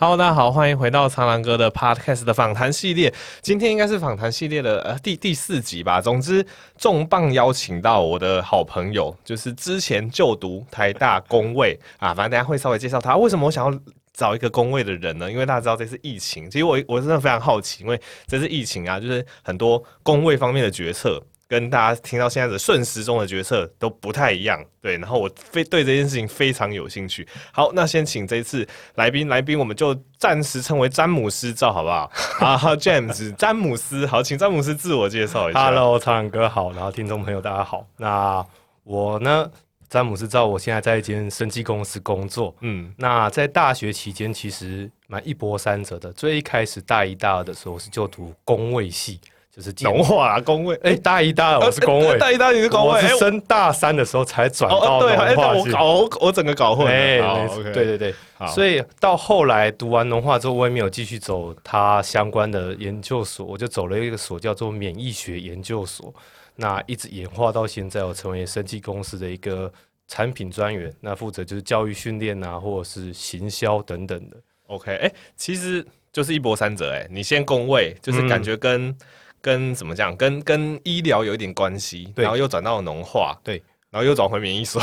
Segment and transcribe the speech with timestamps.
[0.00, 3.12] Hello，大家好，欢迎回到苍蓝鸽的 Podcast 的访谈系列。
[3.42, 6.00] 今天应该是访谈系列的呃第第四集吧。
[6.00, 6.46] 总之，
[6.76, 12.14] 重磅邀请到我的好朋友，就是之前就读台大工位啊。
[12.14, 13.16] 反正大家会稍微介绍他。
[13.16, 13.76] 为什么我想要
[14.12, 15.28] 找一个工位的人呢？
[15.28, 21.20] 因为大家知道这次疫情，其实我我真的非常好奇，因为这次疫情啊，就是很多工位方面的决策。
[21.48, 27.26] 跟大家听到现在的顺时钟的决策都不太一样，对，然后我非对这件事情非常有兴趣。
[27.50, 32.10] 好，那先请这一次来宾，来宾我们就暂时称为詹姆斯照，好不好？
[32.40, 35.64] 啊，好，James，詹姆斯，好，请詹姆斯自我介绍一下。
[35.64, 37.86] Hello，苍蓝鸽好，然后听众朋友大家好。
[37.96, 38.44] 那
[38.84, 39.50] 我呢，
[39.88, 42.54] 詹姆斯照，我现在在一间生技公司工作。
[42.60, 46.12] 嗯，那在大学期间其实蛮一波三折的。
[46.12, 49.18] 最一开始大一、大二的时候是就读工卫系。
[49.58, 50.76] 就是农化啊，公卫。
[50.76, 52.92] 哎、欸，大一、大二我是工位、欸，大一、大二你是工位。
[52.92, 55.72] 我是升大三的时候才转到农化系。
[55.72, 56.92] 我搞，我整个搞混了。
[56.92, 58.14] 哎、欸，对对对。
[58.54, 66.14] 所以到后来读完农化之后，我也没有继续走它相关的研究所，我就走了一个所叫做免疫学研究所。
[66.54, 69.72] 那一直演化到现在，我成为生技公司的一个
[70.06, 74.36] 产品专员，那负责就是教育训练啊，或者是行销等等的。
[74.68, 76.92] OK，哎、欸，其实就是一波三折。
[76.92, 78.96] 哎，你先工位，就是感觉跟、嗯。
[79.40, 80.16] 跟怎么讲？
[80.16, 84.82] 跟跟医疗有一点关系，然后又转到了农化，对，然后又转回免疫所，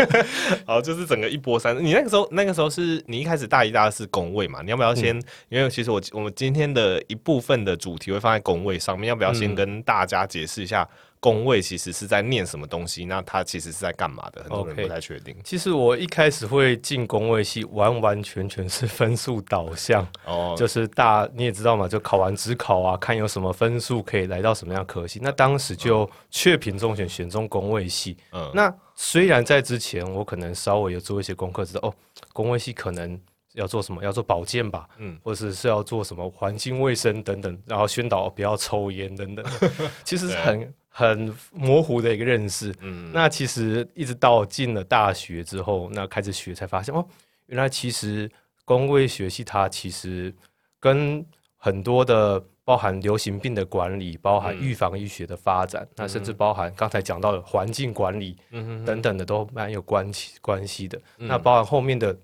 [0.66, 1.76] 好，就是整个一波三。
[1.82, 4.62] 你那个时候，那个时候是你一开始大一、大二是工位嘛？
[4.62, 5.18] 你要不要先？
[5.18, 10.88] 嗯、因为其实我我们今天的一部分的主题会放在工位上面，要不要先跟大家解释一下？
[11.20, 13.04] 公卫其实是在念什么东西？
[13.04, 14.42] 那他其实是在干嘛的？
[14.42, 15.34] 很多人不太确定。
[15.34, 15.42] Okay.
[15.42, 20.06] 其实我一开始会进工位系，完完全全是分数导向。
[20.24, 25.18] 哦，就是大你也知道嘛，就考完指考啊，看有什么分数可以来到什么样科系。
[25.22, 28.16] 那当时就确评中选，选中工位系。
[28.32, 31.94] 嗯，那虽然在之前我可能稍微有做一些功课，知道哦，
[32.32, 33.20] 工位系可能
[33.54, 39.44] 要做什么，要做保健吧，嗯，或者是要做什么环境卫生等等，然后宣导不要抽烟等等。
[40.04, 40.72] 其实是很。
[40.98, 47.06] 很模糊的一个认识，嗯，那其实一直到进了大学之后，那开始学才发现哦，
[47.46, 48.28] 原来其实
[48.64, 50.34] 公卫学系它其实
[50.80, 51.24] 跟
[51.56, 61.00] 很多的包含流行病的管理，包含预防医学的发展，嗯、那甚至包含刚才讲到的环境管理，嗯等等的都蛮有关系关系的。
[61.18, 62.18] 嗯、那包含后面的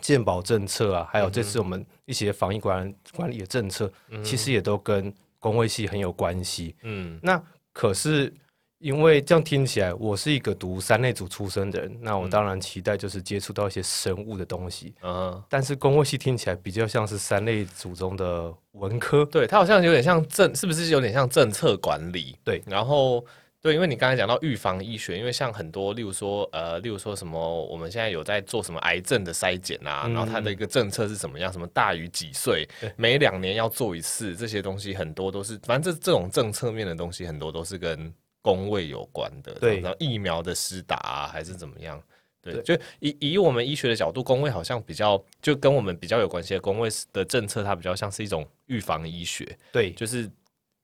[0.00, 6.74] 健保政策啊，还有这次我们一些防疫管管理的政策，嗯、其实也都跟公卫系很有关系。
[6.82, 7.40] 嗯，那。
[7.72, 8.32] 可是，
[8.78, 14.94] 因为这样听起来，我是一个读三类组出身的人，那我当然期待就是接触到一些生物的东西。
[15.02, 22.36] 嗯，但是工位系听起来比较像是三类组中的文科，对，它好像有点像政，是不是有点像政策管理？
[22.44, 23.24] 对，然后。
[23.62, 32.66] 对，因为你刚才讲到预防医学，因为像很多，例如说，呃，例如说什么，我们现在有在做什么癌症的筛检啊，嗯、然后它的一个政策是怎么样，什么大于几岁，
[32.96, 38.10] 每两年要做一次，这些东西很多都是，反正这这种政策面的东西很多都是跟
[38.40, 42.02] 工位有关的，对，然后疫苗的施打啊，还是怎么样，
[42.40, 50.30] 对，就以以我们医学的角度，工位好像比较就跟我们比较有关系的，工位的政策它比较像是一种预防医学，对，就是。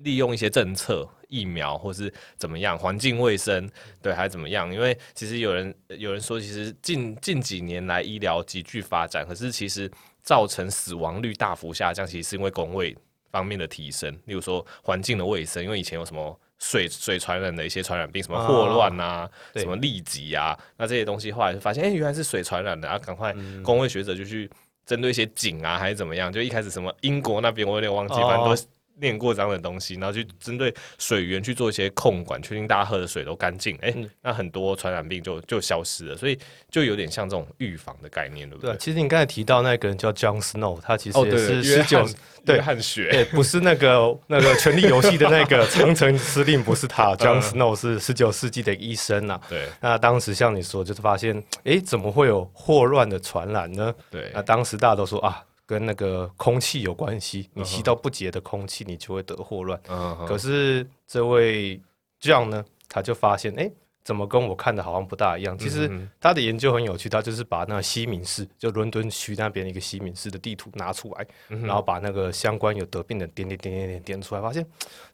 [0.01, 3.69] 利用一些政策、疫苗，或是怎么样，环境卫生，
[4.03, 4.73] 对，还是怎么样？
[4.73, 9.91] 因为其实有人有人说，其实近近几年来医疗急剧发展，可是其实
[10.23, 12.97] 造成死亡率大幅下降，其实是因为公卫
[13.31, 14.13] 方面的提升。
[14.27, 24.51] 例如说环境的卫生，因为以前有什么水水传染的一些传染病，什么霍乱啊，什么痢疾啊，那这些东西后来就发现，哎、欸，原来是水传染的，啊，赶快公卫学者就去
[24.85, 26.33] 针对一些井啊，还是怎么样？
[26.33, 28.57] 就一开始什么英国那边我有点忘记，反正都。
[28.99, 36.39] 练过脏的东西，然后去针对水源去做一些控管，确定大家喝的水都干净，哎、欸，嗯、那很多传染病就就消失了，所以
[36.71, 38.73] 就有点像这种预防的概念，对不对？
[38.73, 42.09] 对，其实你刚才提到那个人叫 John Snow，他其实也是十九
[42.45, 49.41] 对汗血，对，不是那个 那个权力游戏的那个长城司令，不是他， John Snow 是十九世纪的医生呐。
[49.49, 53.95] 对，那当时像你说，就是发现，哎、欸，怎么会有霍乱的传染呢？
[54.11, 55.43] 对，那当时大家都说啊。
[55.67, 59.79] 跟那个空气有关系，你吸到不洁的空气，你就会得霍乱。
[59.89, 60.27] Uh huh.
[60.27, 61.81] 可是这位
[62.21, 63.73] John 呢，他就发现，哎、欸，
[64.05, 65.59] 怎么跟我看的好像不大一样？
[65.59, 65.91] 其实
[66.21, 74.65] 他的研究很有趣，他就是把那个西敏寺，就伦敦区那边的一个西敏寺的地图拿出来，然后把那个相关有得病的点点点点点点出来，发现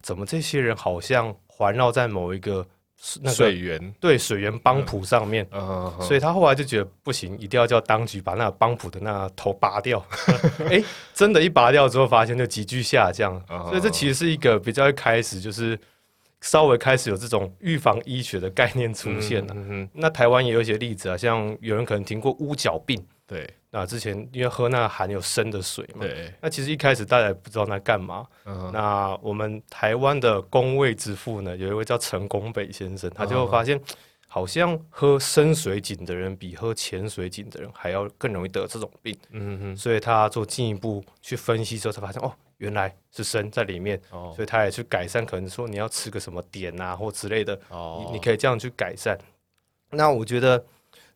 [0.02, 2.66] 怎么这些人好像环绕在某一个。
[3.20, 5.46] 那个、水源对水源帮浦上面，
[6.00, 10.04] 所以他后来就觉得不行，一定要叫当局把那个帮浦的那个头拔掉。
[10.60, 13.42] 哎、欸，真的，一拔掉之后，发现就急剧下降。
[13.68, 15.78] 所以这其实是一个比较一开始就是
[16.40, 19.88] 稍微开始有这种预防医学的概念出现了。
[19.92, 28.26] 那台湾也有一些例子啊，像有人可能听过乌角病，对，那之前因为喝那含有砷的水嘛，对，那其实一开始大家也不知道那干嘛。
[28.44, 33.80] 嗯、那我们台湾的公卫之父呢，有一位叫陈拱北先生，他就发现。
[34.34, 49.18] 好像喝深水井的人比喝浅水井的人还要更容易得这种病，嗯哼，所以他做进一步去分析之后，才发现哦，原来是砷在里面，哦，所以他也去改善，可能说你要吃个什么碘啊或之类的，哦，你你可以这样去改善。
[49.90, 50.64] 那我觉得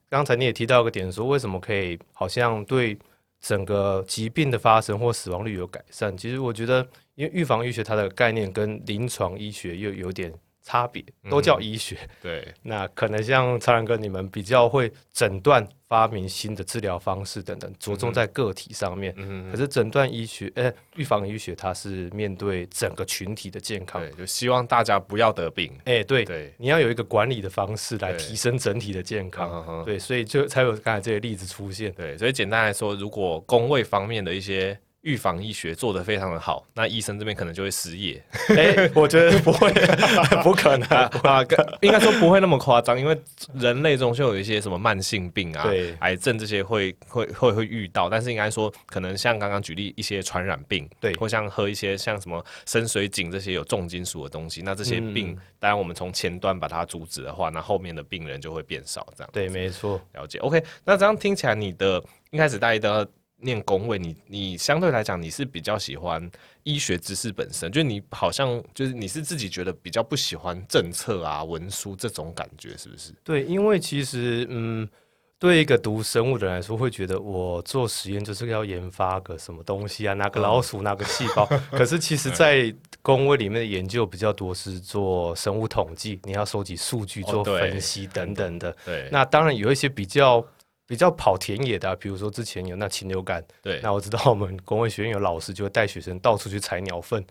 [0.09, 2.97] 刚才你也提到个点，说为什么可以好像对
[3.41, 6.17] 整个疾病的发生或死亡率有改善？
[6.17, 10.33] 其实我觉得，因为预防医学它的概念跟临床医学又有点。
[10.67, 19.15] 差别都叫医学，嗯、 对，那可能像超然哥你们比较会诊断、发明新的治疗方式等等，着重在个体上面。
[19.17, 25.73] 嗯，可是诊断医学，呃、欸，预防医学它是面对整个群体的健康，对，就希望大家不要得病。
[25.85, 29.85] 哎、欸，对，对，你要有一个管理的方式来提升整体的健康。
[29.85, 31.93] 对，所以就才有刚才这些例子出现。
[31.93, 34.77] 对，所以简单来说，如果工位方面的一些。
[35.07, 38.21] 预防医学做得非常的好，那医生这边可能就会失业。
[38.49, 39.73] 哎、欸， 我觉得不会，
[40.43, 40.89] 不可能
[41.23, 41.47] 啊，
[41.81, 43.17] 应该说不会那么夸张，因为
[43.55, 60.39] 人类中就有一些什么慢性病啊、对癌症这些会会会会遇到，但是应该说可能像刚刚举例一些传染病，对，或像喝一些像什么深水井这些有重金属的东西，那这些病，嗯、当然我们从前端把它阻止的话，那后面的病人就会变少，这样对，没错，了解。
[60.41, 62.03] OK，那这样听起来你的
[62.33, 63.09] 一开始大一的。
[63.39, 66.31] 念工位，你你相对来讲你是比较喜欢
[66.63, 73.13] 医学知识本身，就你好像就是你是自己觉得比较不喜欢政策啊文书这种感觉，是不是？
[73.23, 74.89] 对，因为其实嗯，
[75.39, 81.47] 对一个读生物的人来说，会觉得我做实验就是要研发个什么东西啊，哪个老鼠，哪个细胞。
[81.71, 88.75] 可是其实，在工位里面的研究比较多是做生物统计，你要收集数据做分析等等的。
[88.87, 90.43] 对，那当然有一些比较。
[90.87, 97.25] 比较跑田野的、啊，比如说之前有那禽流感，对，那我知道我们 公卫学院有老师就会带学生到处去采鸟粪，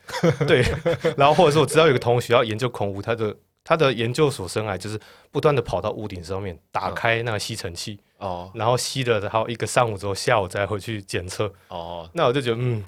[0.46, 0.64] 对，
[1.18, 5.00] 然后或者说我知道有个同学要研究孔屋，他的他的研究所生涯就是
[5.32, 12.84] 不断的跑到屋顶上面打开那个吸尘器，哦，然后吸了然后一个上午之后，下午再回去检测，哦，那我就觉得嗯。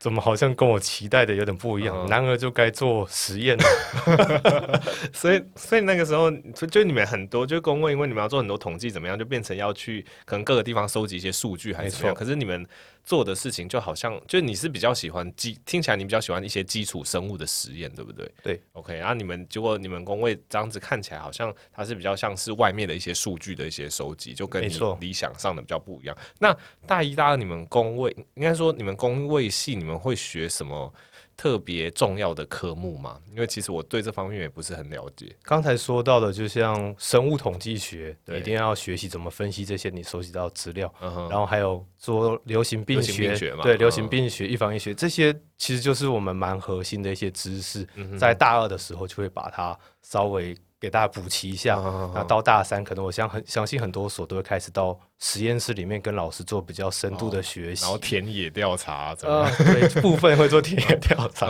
[0.00, 1.94] 怎么好像跟我期待的有点不一样？
[1.96, 4.82] 嗯、男儿就该做实验了，
[5.12, 12.14] 所以所以那个时候就就你们很多就公卫，因为你们要做很多统计，怎么样就变成要去可能各个地方收集一些数据还是怎么样？
[12.14, 12.66] 可是你们。
[13.04, 18.30] 做的事情就好像，就你是比较喜欢基，听起来你比较喜欢一些基础生物的实验，对不对？
[18.42, 18.94] 对，OK。
[18.96, 26.16] 然后你们结果你们工位这样子看起来，好像它是比较像是外面的一些数据的一些收集，就跟你理想上的比较不一样。
[26.38, 26.56] 那
[26.86, 30.92] 大一、大二你们工位，应该说你们工位系，你们会学什么？
[31.40, 35.34] 特别重要的科目嘛，因为其实我对这方面也不是很了解。
[35.42, 50.54] 刚才说到的，就像生物统计学，一定要学习怎么分析这些你收集到的资料，嗯、然后还有做流行病学，对，流行病学、预、嗯、防医学这些，其实就是我们蛮核心的一些知识，嗯、在大二的时候就会把它稍微。
[50.80, 51.76] 给大家补齐一下，
[52.14, 61.46] 那到大三可能我相很相信很多所都会开始到实验室里面跟老师做比较深度的学习，然后田野调查，呃，对， 部分会做田野调查，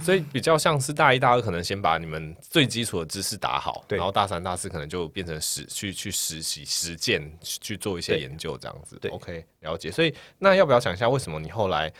[0.00, 8.98] 所以比较像是大一、大二可能先把你们最基础的知识打好，然后大三、大四可能就变成实去去实习、实践去做一些研究这样子。
[9.00, 9.90] 对，OK，了解。
[9.90, 11.90] 所以那要不要讲一下为什么你后来？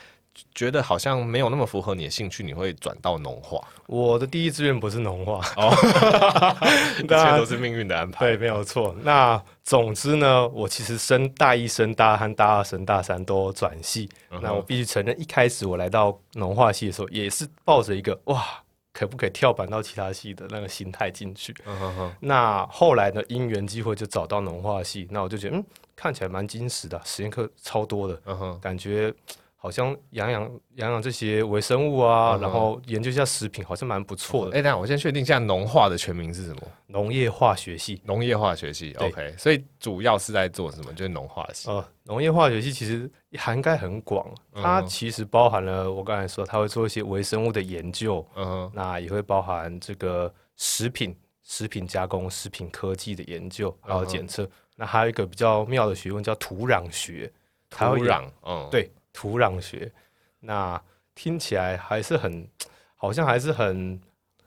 [0.55, 3.61] 觉得好像没有那么符合你的兴趣，你会转到农化。
[3.87, 5.71] 我的第一志愿不是农化，哦，
[7.03, 8.27] 一切都是命运的安排。
[8.27, 8.95] 对，没有错。
[9.03, 14.09] 那总之呢，我其实升大一、升大二和大二升大三都转系。
[14.31, 18.43] 嗯、那我必须承认，一开始我来到农化系的时候，也是抱着一个哇，
[18.95, 21.55] 可不可以跳板到其他系的那个心态进去。
[21.67, 29.13] 嗯、哼哼，那后来呢，因缘机会就找到农化系，那我就觉得，嗯，看起来蛮精实的，实验课超多的，嗯、感觉。
[29.63, 30.43] 好像养养
[30.75, 34.57] 养养这些微生物啊，嗯、然后研究一下食品，好像蛮不错的。
[34.57, 36.63] 哎、欸，等下我先确定一下，农化的全名是什么？
[36.89, 38.03] 农业化学系。
[38.05, 39.33] 农业化学系，OK。
[39.39, 40.93] 所以主要是在做什么？
[40.95, 41.71] 就是农化系。
[41.71, 54.43] 呃，农业化学系其实涵盖很广，它其实包含了我刚才说，它会做一些微生物的研究，嗯哼，那也会包含这个食品、食品加工、食品科技的研究，然后检测。
[54.43, 57.33] 嗯、那还有一个比较妙的学问叫土壤学，
[57.71, 58.91] 土壤，嗯，对。
[59.13, 59.93] 土壤学，
[60.41, 60.81] 那
[61.15, 62.49] 听起来还是很，
[62.97, 64.01] 好像还是很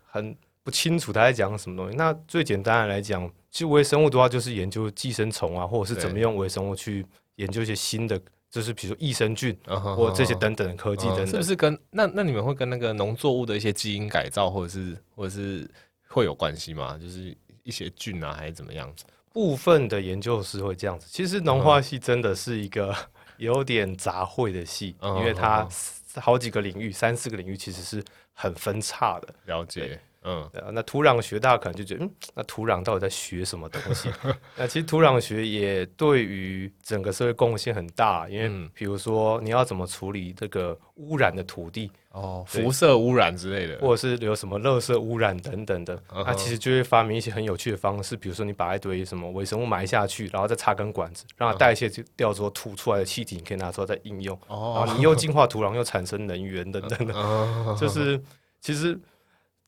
[0.06, 1.96] 很不清楚他在讲什么东西。
[1.96, 7.06] 那最简单的来讲，其实微生物的话，就是研究寄生虫啊，或者是怎么用微生物去
[7.36, 8.20] 研究一些新的，
[8.50, 11.28] 就是比如说益生菌，或者这些等等的科技等等。
[11.28, 15.70] 是不是跟那那你们会跟那个农作物的一些基因改造，或者是或者是
[16.08, 16.98] 会有关系吗？
[16.98, 18.92] 就是一些菌啊，还是怎么样？
[19.32, 21.08] 部分的研究是会这样子。
[21.12, 22.96] 其实农化系真的是一个
[23.38, 25.68] 有点杂烩的系，嗯、因为它
[26.15, 29.34] 好几个领域，三四个领域其实是很分叉的。
[29.46, 30.00] 了解。
[30.25, 34.10] 嗯，那土壤学大家可能就觉得，嗯，那土壤到底在学什么东西？
[34.58, 57.13] 那其实土壤学也对于整个社会贡献很大，因为比如说你要怎么处理这个污染的土地哦，辐射污染之类的，或者是有什么垃圾污染等等的，那其实就会发明一些很有趣的方式，比如说你把一堆什么微生物埋下去，然后再插根管子，让它代谢掉之后吐出来的气体，你可以拿出来再应用，然后你又净化土壤，又产生能源等等的，
[57.79, 58.20] 就是
[58.60, 59.00] 其实。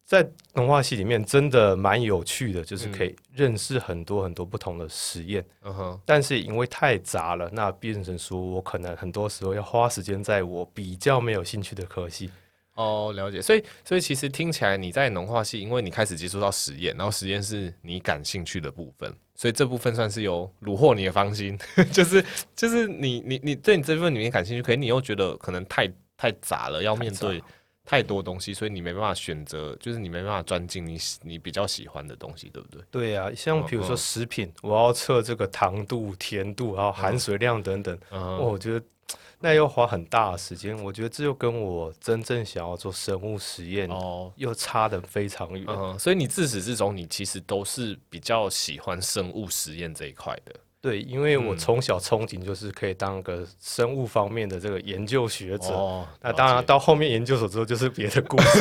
[0.07, 5.45] 在农化系里面，真的蛮有趣的，就是可以认识很多很多不同的实验。
[5.63, 12.31] 嗯哼，但是因为太杂了，那变成说我可能很多时候要花时间在我比较没有兴趣的科系。
[12.75, 13.41] 哦，了解。
[13.41, 21.59] 所以，所以其实听起来你在农化系，因为你开始接触到实验，然后实验是你感兴趣的部分，所以这部分算是有虏获你的芳心，
[21.91, 22.23] 就是
[22.55, 27.43] 就是你你你对你这部分里面感兴趣，可是你又觉得可能太太杂了，要面对。
[27.89, 32.81] 太多东西，所以你没办法选择，就是你没办法钻进你你比较喜欢的东西，对不对？
[32.91, 38.85] 对呀、啊，像比如说食品，我要测这个糖度、甜度，然后含水量等等，我觉得
[39.39, 40.77] 那要花很大的时间。
[40.83, 45.97] 我觉得这又跟我真正想要做生物实验哦，又差得非常远、嗯。
[45.97, 50.53] 所以你自始至终，你其实都是比较喜欢生物实验这一块的。
[50.87, 55.73] 对，因为我从小憧憬就是可以当个生物方面的这个研究学者。
[55.73, 58.59] 哦、那当然到后面研究所之后就是别的故事。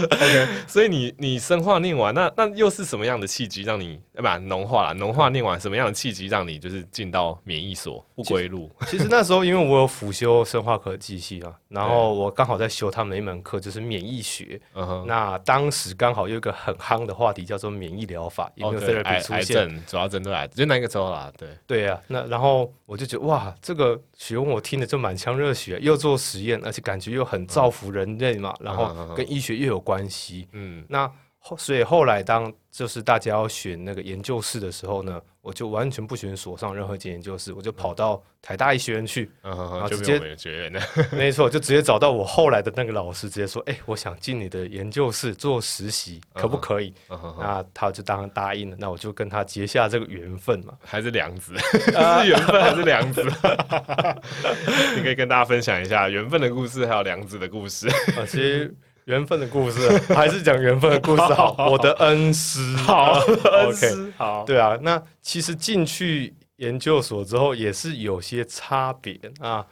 [0.00, 4.38] OK，所以你你生化念完，那那又是什么样的契机让你对吧？
[4.38, 8.70] 农化农化念完什么样的契机让你就是进到免疫所不归路？
[8.86, 14.58] 其实那时候因为我有辅修生化科技系啊，然后我刚好在修他们一门课就是免疫学。
[14.72, 19.84] 嗯、那当时刚好有一个很夯的话题叫做免疫疗法，有没有在那边出现？
[19.86, 20.93] 主要针对癌，就那个。
[21.36, 21.48] 对。
[21.66, 31.10] 对呀、啊，那然后我就觉得哇，这个学问我听的就满腔热血，又做实验，而且感觉又很造福人类嘛，嗯、然后跟医学又有关系，嗯，那。
[31.58, 40.80] 所以后来当就是大家要选那个研究室的时候呢，我就完全不选所上任何一间研究室，我就跑到台大医学院去，然后直接学院的，
[41.12, 46.94] 没错，就直接找到我后来的那个老师，直接说，哎，我想进你的研究室做实习，可不可以？
[47.38, 51.92] 那他就当然答应了，那我就跟他结下这个缘分嘛，还是梁子， 是
[52.26, 53.22] 缘分还是梁子？
[54.96, 57.86] 你可以跟大家分享一下缘分的故事，还有梁子的故事。
[58.16, 58.74] 啊，其实。
[59.06, 61.54] 缘分的故事， 还是讲缘分的故事好。
[61.70, 64.78] 我的恩师， 好，OK，好，对啊。
[64.82, 69.66] 那其实进去研究所之后，也是有些差别啊。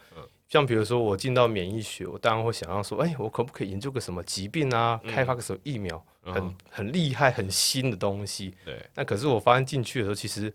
[0.49, 4.99] 像比如说，我进到免疫学，我当然会想要说，哎，我可不可以研究个什么疾病啊？
[5.07, 8.53] 开发个什么疫苗，很很厉害、很新的东西。
[8.63, 8.79] 对。
[8.93, 10.53] 那可是我发现进去的时候，其实。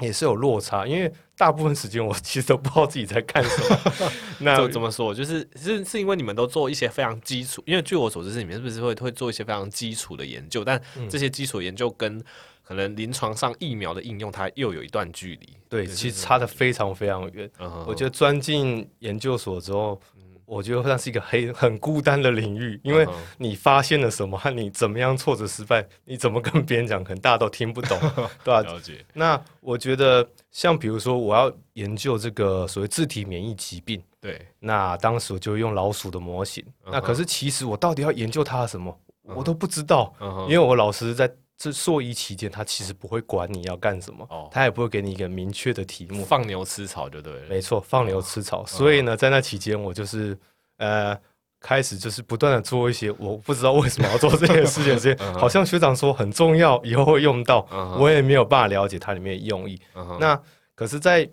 [0.00, 4.12] 也是有落差，因为大部分时间我其实都不知道自己在干什么。
[4.40, 5.14] 那怎么说？
[5.14, 10.64] 就是是是因为你们都做一些非常基础，因为据我所知，是你们是不是会会做一些非常基础的研究？
[10.64, 12.22] 但这些基础研究跟
[12.62, 15.48] 可能临床上疫苗的应用，它又有一段距离。
[15.68, 17.50] 对，其实差的非常非常远。
[17.58, 20.00] 嗯、我觉得钻进研究所之后。
[20.48, 27.98] 我觉得那是一个很很孤单的领域，因为你发现了什么和你怎么样挫折失败，你怎么跟别人讲，可能大家都听不懂，
[28.42, 28.62] 对吧？
[28.62, 29.04] 了解。
[29.12, 40.14] 那我觉得，像比如说，我要研究这个所谓自体免疫疾病，对，那当时我就用老鼠的模型，那可是其实我到底要研究它什么，我都不知道，
[40.48, 41.30] 因为我老师在。
[41.58, 47.48] 这硕一期间，他其实不会管你要干什么，哦、他也不会给你一个明确的题目，放牛吃草就对了。
[47.48, 48.62] 没错，放牛吃草。
[48.62, 50.38] 哦、所以呢，在那期间，我就是
[50.76, 51.18] 呃，
[51.58, 59.76] 开始就是不断的做一些我不知道为什么要做这件事情，这些好像学长说很重要，以后会用到，嗯、我也没有办法了解它里面的用意。
[59.96, 60.40] 嗯、那
[60.76, 61.28] 可是，在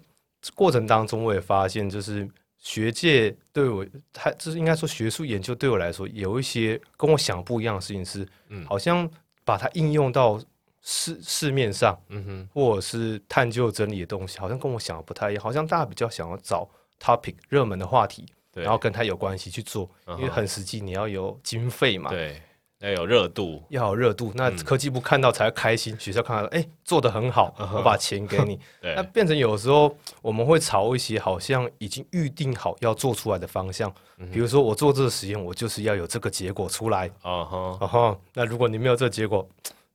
[0.56, 2.28] 过程当中，我也发现，就是
[2.58, 9.08] 学界对我，他就是应该说学术研究对我来说，有一些跟我想不一样的事情是，嗯，好像。
[9.46, 10.38] 把它应用到
[10.82, 15.42] 市市面上，嗯哼，或者是探究整理的东西，好像跟我想的不太一样。
[15.42, 18.64] 好像大家比较想要找 topic 热门的话题，对。
[18.64, 22.42] 然后跟它有关系去做，因为很实际，你要有经费嘛，对，
[22.80, 24.32] 要有热度，要有热度。
[24.36, 28.60] 那科技部看到才会开心，嗯、学校看到，哎、欸，做的很好， 我把钱给你。
[28.96, 33.92] 那变成有时候我们会朝一些好像已经预定好要做出来的方向。
[34.32, 37.10] 比如说，我做这个实验，我就是要有这个结果出来。
[37.22, 38.20] 啊哈，啊哈。
[38.34, 39.48] 那如果你没有这个结果，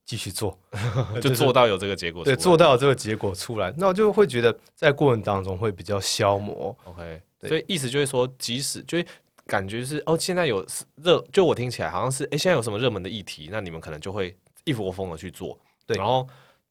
[0.04, 0.58] 继续做，
[1.22, 2.24] 就做到有这个结果。
[2.24, 6.76] 对，做到有这个结果出来，那我就会觉得在过程当中会比较消磨。
[6.84, 8.98] OK，所以意思就是说，即使就
[9.50, 10.64] 感觉是哦，现在有
[11.02, 15.58] 热，就我听起来好像是，哎，现在有什么热门的议题，那你们可能就会一窝蜂的去做。
[15.86, 16.28] 对，然后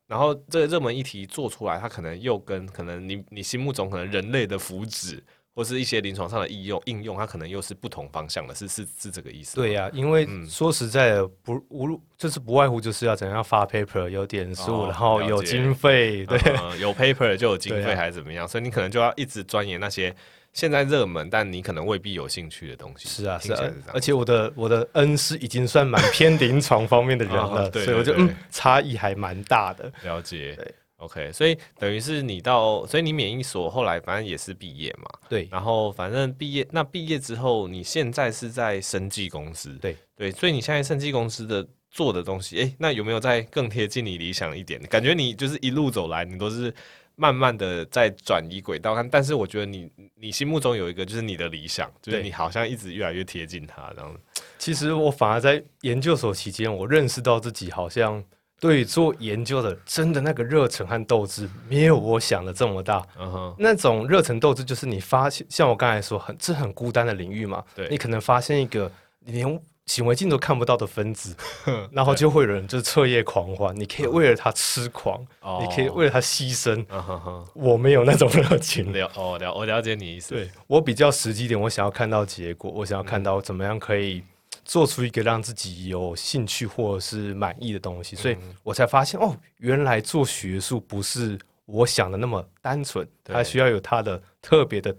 [0.07, 5.19] 然后这个热门议题做出来，它可能又跟可能你你心目中可能人类的福祉。
[5.55, 9.57] 或是一些临床上的应用，应用它可能又是不同方向的，是是是这个意思。
[9.57, 20.15] 对呀、啊，因为说实在的，不无就是不外乎就是要怎样发 paper 有点数，哦、然后有经费，对、嗯，有 paper 就有经费还是怎么样，啊、所以你可能就要一直钻研那些
[20.53, 23.08] 现在热门但你可能未必有兴趣的东西。
[23.08, 29.91] 是啊，是啊，而且我的我的恩师已经算蛮偏临床方面的人了，哦、对对对，所以我觉得嗯差异还蛮大的。
[30.03, 30.56] 了解。
[30.56, 30.74] 对。
[31.00, 44.81] OK，所以等于是你到，所以你免疫所后来反正也是毕业嘛，对，然后反正毕业，那毕业之后，你现在是在生技公司，对对，所以你现在生技公司的做的东西，诶、欸，那有没有再更贴近你理想一点？
[44.84, 46.74] 感觉你就是一路走来，你都是
[47.15, 54.41] 慢慢的在转移轨道，但但是我觉得你你心目中有一个就是你的理想，就是你好像一直越来越贴近它这样子。
[54.58, 58.24] 其实我反而在研究所期间，我认识到自己好像。
[58.62, 63.08] 对做研究的，真的那个热忱和斗志，没有我想的这么大。
[63.17, 67.63] 嗯哼那种热忱斗志，就是你发现，像我刚才说，很这很孤单的领域嘛。
[67.74, 68.91] 对你可能发现一个
[69.22, 69.48] 连
[69.89, 71.36] 显微镜都看不到的分子，
[71.91, 73.75] 然后就会有人就是彻夜狂欢。
[73.75, 75.60] 你可以为了他痴狂，uh.
[75.62, 76.86] 你可以为了他牺牲。
[76.86, 77.43] Uh.
[77.55, 78.93] 我没有那种热情。
[78.93, 80.36] 了哦了，我了解你意思。
[80.36, 84.24] 对我比较实际一点，我想要看到结果，我想要看到怎么样可以。
[84.65, 94.96] 做出一个让自己有兴趣或者是满意的东西，所以我才发现哦，原来做学术不是我想的那么单纯，对还需要有它的特别的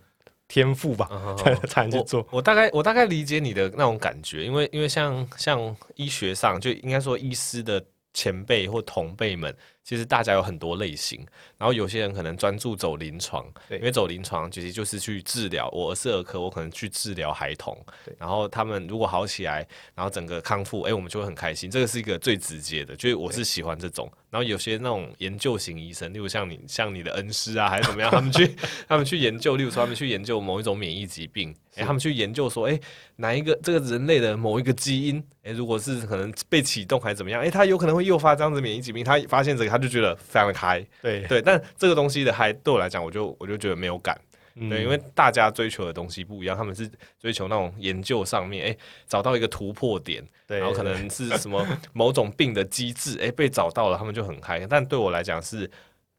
[0.50, 1.66] 天赋吧，才、uh.
[1.66, 2.20] 才能去做。
[2.32, 9.56] 我，我大概我大概理解你的那种感觉，因为因为像像医学上就应该说医师的前辈或同辈们。
[9.82, 11.26] 其实大家有很多类型，
[11.58, 15.68] 然后有些人可能专注走临床，对因为走临床其实就是去治疗。
[15.72, 17.76] 我儿是儿科，我可能去治疗孩童，
[18.16, 19.66] 然后他们如果好起来，
[19.96, 21.68] 然后整个康复，哎，我们就会很开心。
[21.68, 24.08] 这个是一个最直接的，就是我是喜欢这种。
[24.30, 28.54] 对然后有些那种研究型医生，例如像你像你的恩师啊，还是怎么样，他们去
[28.88, 32.78] 他们去研究，例如说他们去研究某一种免疫疾病，哎是，他们去研究说，哎，
[33.16, 39.80] 哪一个这个人类的某一个基因，哎，如果是可能被启动还是怎么样，哎，他有可能会诱发这样子免疫疾病，他发现这个他。
[39.80, 44.14] 就觉得非常的嗨，对对，但这个东西的嗨对我来讲，我就我就觉得没有感，
[44.54, 54.66] 嗯、对，因为大家追求的东西不一样，他们是追求那种研究上面，哎、欸，找到一个突破点，然后可能是什么某种病的机制，哎、欸，被找到了，他们就很嗨。
[54.66, 55.70] 但对我来讲是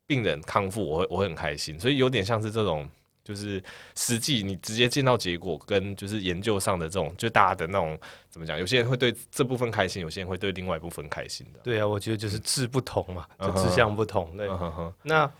[0.08, 2.90] 病人康复，我会我会很开心，所以有点像是这种。
[3.24, 3.64] 就是
[3.96, 7.98] 实际你直接见到结果，跟就是研究上的这种，就大家的那种
[8.32, 8.58] 怎么讲？
[8.58, 11.60] 有些人会对这部分开心，有些人会对另外一部分开心的。
[11.64, 14.36] 对啊，我觉得就是志不同嘛，嗯、就志向不同。
[14.36, 15.32] 对，嗯、那。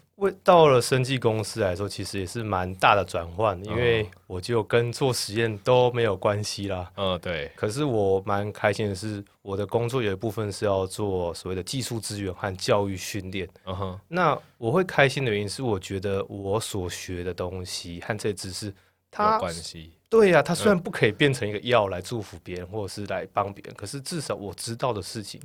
[0.44, 6.92] 到了生技公司来说，其实也是蛮大的转换，因为我就跟做实验都没有关系啦。
[6.98, 7.50] 嗯，对。
[7.56, 13.50] 可是我蛮开心的是，我的工作有一部分是要做所谓的技术资源和教育训练。
[13.66, 14.00] 嗯哼。
[14.08, 18.74] 那我会开心的原因是，我觉得我所学的东西和这些知识，
[19.10, 19.94] 它有关系。
[20.12, 25.40] 对呀、啊，它虽然不可以变成一个药来祝福别人，或者是来帮别人，可是至少我知道的事情，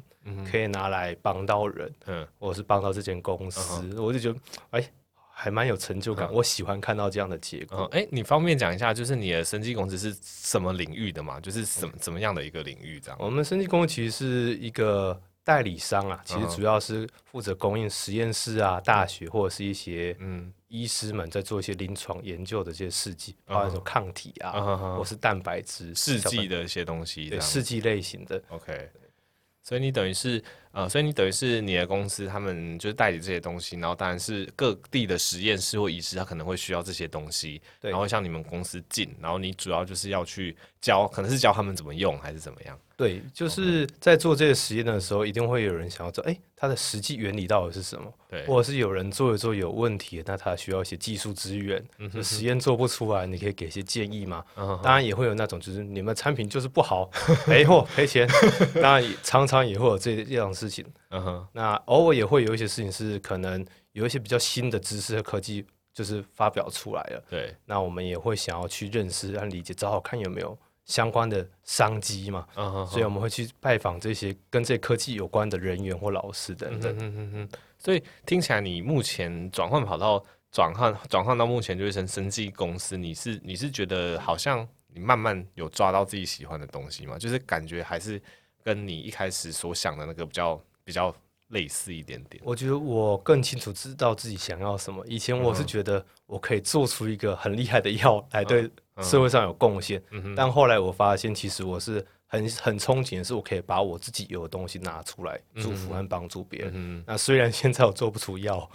[0.51, 4.39] 可以拿来帮到人，嗯，或者是帮到这间公司，嗯、我就觉得，
[4.71, 4.91] 哎，
[5.33, 6.27] 还蛮有成就感。
[6.29, 7.85] 嗯、我喜欢看到这样的结果。
[7.93, 11.39] 哎、嗯，你方便讲一下，就是你的生技公司是什么领域的嘛？
[11.39, 12.99] 就是什么怎么样的一个领域？
[12.99, 20.53] 这样，我们生技公司其实是一个代理商啊，其实主要是负责供应实验室啊、大学或者是一些嗯。
[20.69, 24.51] 医师们在做一些临床研究的这些试剂，包括说抗体啊，
[24.97, 26.65] 或是蛋白质试剂的。
[26.65, 28.43] 一些东西，对试剂类型的。
[28.49, 28.91] OK，
[29.63, 40.57] 所以你等于是呃，所以你等于是你的公司，他们就是代理这些东西，然后当然是各地的实验室或医师，他可能会需要这些东西，然后向你们公司进，然后你主要就是要去
[40.87, 42.79] 教，可能是教他们怎么用，还是怎么样？
[42.97, 48.11] 对，就是在做这个实验的时候，一定会有人想要知道，哎，它的实际原理到底是什么？
[48.31, 54.45] 对，或者是有人做一做有问题，那他需要一些技术资源，嗯、哼哼实验做不出来，你可以给一些建议吗？
[54.57, 57.11] 嗯、当然也会有那种，就是你们产品就是不好，
[57.45, 58.27] 赔货赔钱。
[58.81, 60.87] 当然常常也会有这这样的事情。
[61.11, 67.23] 嗯、哼那偶尔也会有一些事情是可能有一些比较新的知识和科技就是发表出来了。
[67.29, 70.57] 对，那我们也会想要去认识和理解，找好看有没有。
[70.87, 72.87] 相关的商机嘛，uh huh huh.
[72.87, 76.97] 所以我们会去拜访这些跟这科技有关的人员或老师等等。
[76.97, 77.49] 嗯嗯嗯。
[77.77, 87.19] 所以听起来你目前转换跑道，转换转换到目前就是成生技公司，你是你是觉得好像你慢慢有抓到自己喜欢的东西吗？
[87.19, 88.23] 就是感觉还是
[88.63, 91.13] 跟你一开始所想的那个比较比较
[91.49, 92.41] 类似一点点。
[92.47, 95.05] 我觉得我更清楚知道自己想要什么。
[95.09, 98.71] 以前我是觉得我可以做出一个很厉害的药来对。
[99.03, 106.73] 社会上有贡献，嗯、但后来我发现，其实我是很很憧憬的是，我可以把我自己有的东西拿出来祝福和帮助别人。
[106.75, 108.69] 嗯、那虽然现在我做不出药，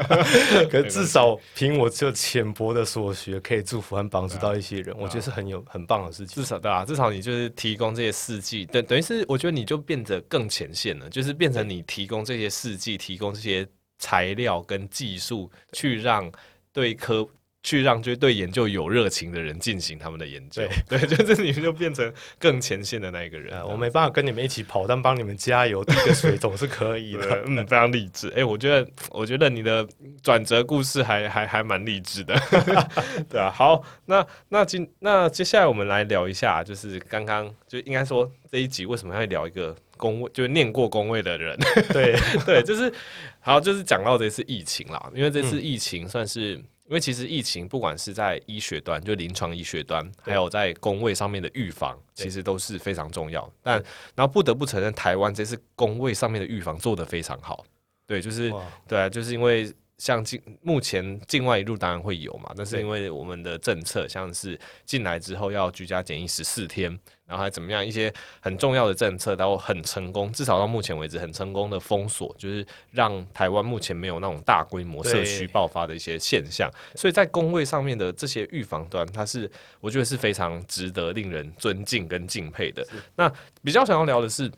[0.70, 6.42] 可至少凭我这浅薄的所学，可以祝福和帮助到一些人，啊、我觉得是很有很棒的事情。
[6.42, 13.66] 至少对啊，至少你就是提供这些事迹，等等于是我觉得你就变得更前线了，就是变成你提供这些事迹，提供这些
[13.98, 16.30] 材料跟技术，去让
[16.72, 17.26] 对科。
[17.64, 23.58] 去让就对研究有热情的人进行他们的研究，对，对， 就是你们就变成更前线的那一个人。
[23.66, 27.42] 我没办法跟你们一起跑，但帮你们加油递个水总是可以的。
[27.46, 28.28] 嗯， 非常励志。
[28.28, 29.88] 哎、欸，我觉得，我觉得你的
[30.22, 32.38] 转折故事还还还蛮励志的。
[33.30, 41.58] 对啊，好，那那今那接下来我们来聊一下，就是刚刚就应该说这一集为什么要聊一个工位，就是念过工位的人。
[41.90, 42.92] 对对，就是
[43.40, 46.62] 好，就是讲到这次疫情啦，因为这次疫情算是。
[46.86, 53.50] 因为其实疫情不管是在医学端，就临床医学端，还有在工位上面的预防，其实都是非常重要。
[53.62, 53.82] 但
[54.14, 57.64] 然后不得不承认，台湾这次工位上面的预防做得非常好。
[58.06, 58.52] 对，就是
[58.86, 59.72] 对啊，就是因为。
[59.98, 66.90] 像境目前境外一路当然会有嘛，但是因为我们的政策像是进来之后要居家检疫十四天，
[67.26, 76.68] 然后还怎么样一些很重要的政策，然后很成功，至少到目前为止很成功的封锁，就是让台湾目前没有那种大规模社区爆发的一些现象。
[76.96, 82.84] 所以在工位上面的这些预防端，它是我觉得是非常值得令人尊敬跟敬佩的。
[83.14, 84.50] 那比较想要聊的是。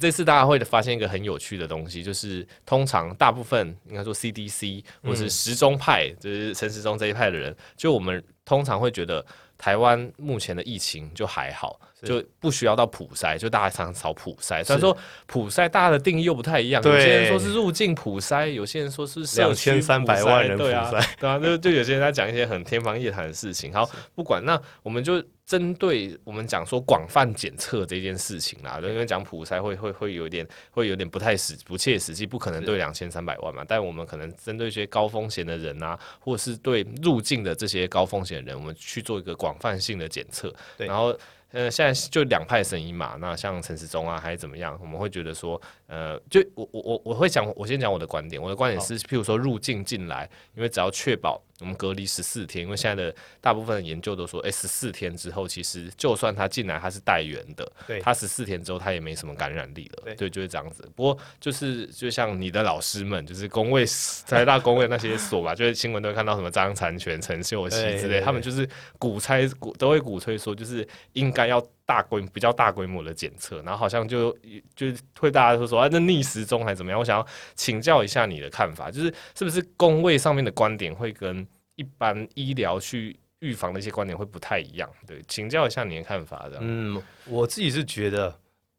[0.00, 9.24] 这次大家会发现一个很有趣的东西，就是通常大部分应该说 CDC 或是时钟派，嗯、就是陈时中这一派的人，就我们通常会觉得
[9.56, 14.62] 台湾目前的疫情就还好，就不需要到普筛，就大家常常吵普筛。
[14.62, 23.72] 虽然说普筛大家的定义又不太一样，有些人说是入境普筛，有些人说是两千三百万人普筛，对啊，对啊，就就有些人在讲一些很天方夜谭的事情。
[23.72, 25.24] 好，不管那我们就。
[25.46, 33.64] 针对我们讲说广泛检测这件事情啦，因为讲普筛会会会有点会有点不太实不切实际，不可能对两千三百万嘛。
[33.66, 41.16] 但我们可能针对一些高风险的人啊，或者是对入境的这些高风险的人，我们去做一个广泛性的检测，然后。
[41.52, 43.16] 呃，现在就两派声音嘛。
[43.20, 44.76] 那像陈时中啊，还是怎么样？
[44.82, 48.42] 我们会觉得说，呃，就我我我我会讲，我先讲我的观点。
[48.42, 60.88] 我的观点是，譬如说入境进来，因为只要确保我们隔离十四天，因为现在的大部分的研究都说，哎，十四天之后，其实就算他进来他是带源的，对，他十四天之后他也没什么感染力了，对，对，就是这样子。
[60.96, 63.84] 不过就是就像你的老师们，就是工位
[64.26, 68.68] 台大工位那些所吧，就是新闻都会看到什么张残权、陈秀熙之类，他们就是
[68.98, 74.36] 鼓吹鼓都会鼓吹说，就是应该要大规比较大规模的检测，然后好像就
[74.74, 76.98] 就会大家都说啊，那逆时钟还是怎么样？
[76.98, 81.46] 我想要请教一下你的看法，就是是不是公卫上面的观点会跟
[81.76, 84.90] 一般医疗去预防的一些观点会不太一样？
[85.06, 86.46] 对，请教一下你的看法。
[86.48, 88.36] 这样，嗯，我自己是觉得，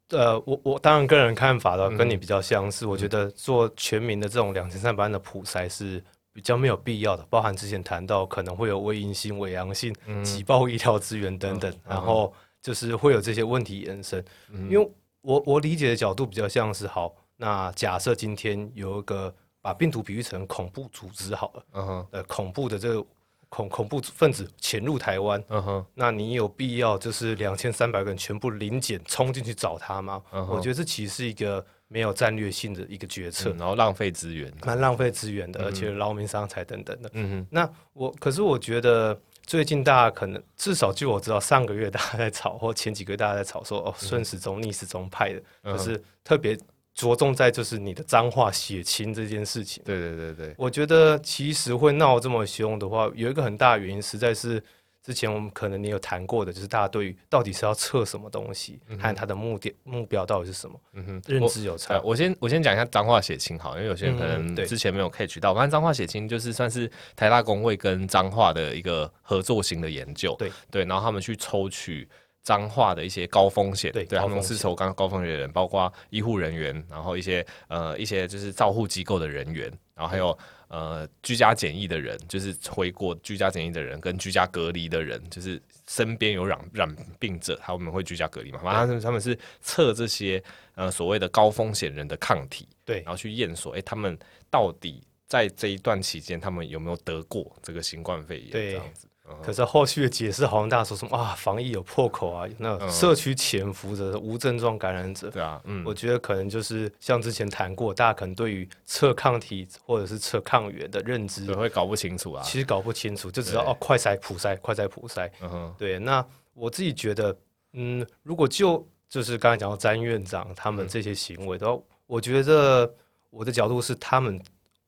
[0.09, 6.03] 呃，我我当然个人看法的跟你比较相似，嗯、我觉得做全民的这种两千三百万的普筛是。
[6.33, 9.91] 比较没有必要的，包含之前谈到可能会有微阴性、伪阳性、
[10.23, 12.31] 挤爆医疗资源等等，然后
[12.67, 14.21] 就是会有这些问题延伸。
[14.69, 23.05] 因为我我理解的角度比较像是，好，那假设今天有一个把病毒比喻成恐怖组织好了，呃，恐怖的这个
[23.47, 30.21] 恐恐怖分子潜入台湾，嗯哼那你有必要就是两千三百个人全部临检冲进去找他吗？
[30.49, 31.65] 我觉得这其实是一个。
[31.89, 37.09] 没有战略性的一个决策，嗯、然后浪费资源，蛮浪费资源的，嗯、而且劳民伤财等等的。
[37.13, 46.55] 嗯哼，那我可是我觉得最近大家可能至少据我知道，上个月大家在吵，或前几个月大家在吵说，哦顺时钟逆时钟派的，可是特别
[46.93, 49.81] 着重在就是你的脏话血亲这件事情。
[49.85, 54.61] 对对对对，我觉得其实会闹这么凶的话，有一个很大的原因实在是。
[55.07, 61.95] 之前我们可能你有谈过的，就是大家对于到底是要测什么东西，还有它的目的目标到底是什么，嗯、哼认知有差。
[62.01, 72.05] 我，我先我先讲一下脏话血清好，因为有些人可能之前没有 catch 到，反正脏话血清就是算是台大工会跟脏话的一个合作型的研究，对对，然后他们去抽取
[72.43, 80.37] 脏话的一些高风险，对，对他们是抽高高风险的人，包括医护人员，然后一些呃一些就是照护机构的人员，然后还有。
[80.69, 88.59] 呃，居家检疫的人，就是回国居家检疫的人，跟居家隔离的人，就是身边有染染病者，他们会居家隔离嘛？
[88.59, 90.43] 反正他们是测这些
[90.75, 94.17] 呃所谓的高风险人的抗体，对，然后去验说，哎、欸，他们
[94.49, 98.51] 到底在这一段期间，他们有没有得过这个新冠肺炎？
[98.51, 99.06] 对，这样子。
[99.43, 105.29] 可是后续的解释好像大家说什么啊，防疫有破口啊，那社区潜伏着无症状感染者。
[105.29, 112.43] 对啊，嗯，我觉得可能就是像之前谈过，大家可能对于测抗体或者是测抗原的认知，会搞不清楚啊。
[112.43, 115.29] 其实搞不清楚，就知道哦，快筛普筛，快筛普筛。
[115.41, 115.99] 嗯哼，对。
[115.99, 117.37] 那我自己觉得，
[117.73, 122.91] 嗯，如果就就是刚才讲到詹院长他们这些行为的话，我觉得
[123.29, 124.41] 我的角度是他们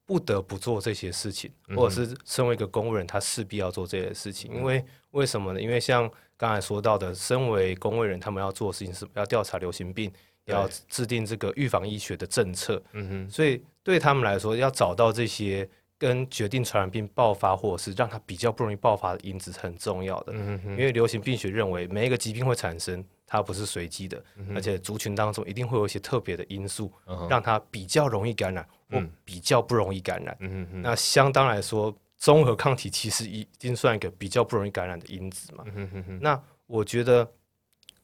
[0.09, 4.51] 不得不做这些事情，或者是身为一个公务员，他势必要做这些事情。
[4.51, 5.61] 因为为什么呢？
[5.61, 10.11] 因为像刚才说到的，身为公务员，他们要做的事情是要调查流行病，
[10.45, 12.81] 要制定这个预防医学的政策。
[12.93, 15.69] 嗯哼，所以对他们来说，要找到这些。
[15.99, 20.31] 跟决定传染病爆发，或者是让它比较不容易爆发的因子是很重要的。
[20.33, 24.23] 嗯哼，因为流行病学认为，每一个疾病会产生，它不是随机的，
[24.55, 30.37] 而且族群当中一定会有一些特别的因素，嗯、让它比较容易感染，或比较不容易感染。
[30.81, 35.63] 那相当来说，综合抗体其实已经算一个比较不容易感染的因子嘛。
[35.73, 37.25] 嗯哼，那我觉得，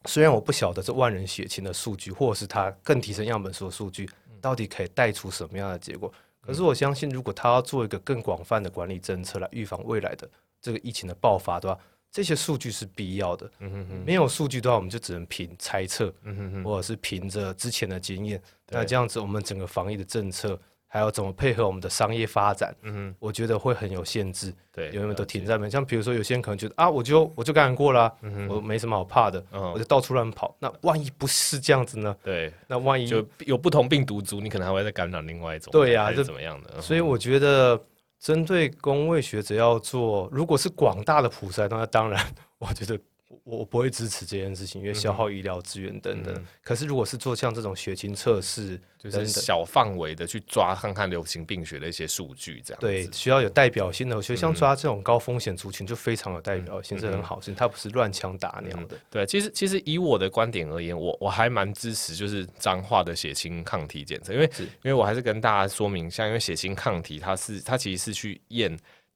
[0.06, 6.12] 虽然我不晓得这万人血清的数据，或者是它更提升样本数的数据，到底可以带出什么样的结果。
[6.40, 10.30] 可是我相信，如果他要做一个更广泛的管理政策来预防未来的
[10.62, 13.52] 这个疫情的爆发的话，这些数据是必要的。
[13.60, 18.42] 嗯哼哼，没有数据的话，我们就只能凭猜测，嗯哼哼，或者是凭着之前的经验。
[18.70, 20.58] 那这样子，我们整个防疫的政策。
[20.96, 22.74] 还有怎么配合我们的商业发展？
[22.84, 24.54] 嗯哼，我觉得会很有限制。
[24.72, 25.70] 对，因为都停在那边。
[25.70, 28.10] 像比如说，有些人可能觉得啊，我就我就感染过了，
[28.48, 30.56] 我没什么好怕的，我就到处乱跑。
[30.58, 32.16] 那万一不是这样子呢？
[32.24, 35.70] 对，那万一就有不同病毒株，你可能还会再感染另外一种。
[35.74, 36.80] 对呀，是怎么样的？
[36.80, 37.78] 所以我觉得，
[38.18, 42.26] 针对公卫学者要做，如果是广大的普筛，那当然，
[42.58, 42.98] 我觉得。
[43.44, 46.46] 我不会支持这件事情，因为消耗医疗资源等等。
[46.64, 54.16] 可是如果是做像这种血清测试，就是小范围的去抓看看流行病学的一些数据，这样对，需要有代表性的。
[54.16, 57.54] 我觉得像抓这种高风险族群就非常有代表性，是、嗯、很好事。
[57.54, 58.98] 它不是乱枪打鸟的。
[59.10, 68.76] 对，其实其实以我的观点而言，我我还蛮支持就是脏化的血清抗体检测，因为因为我还是跟大家说明，一下因为血清抗体它是它其实是去验。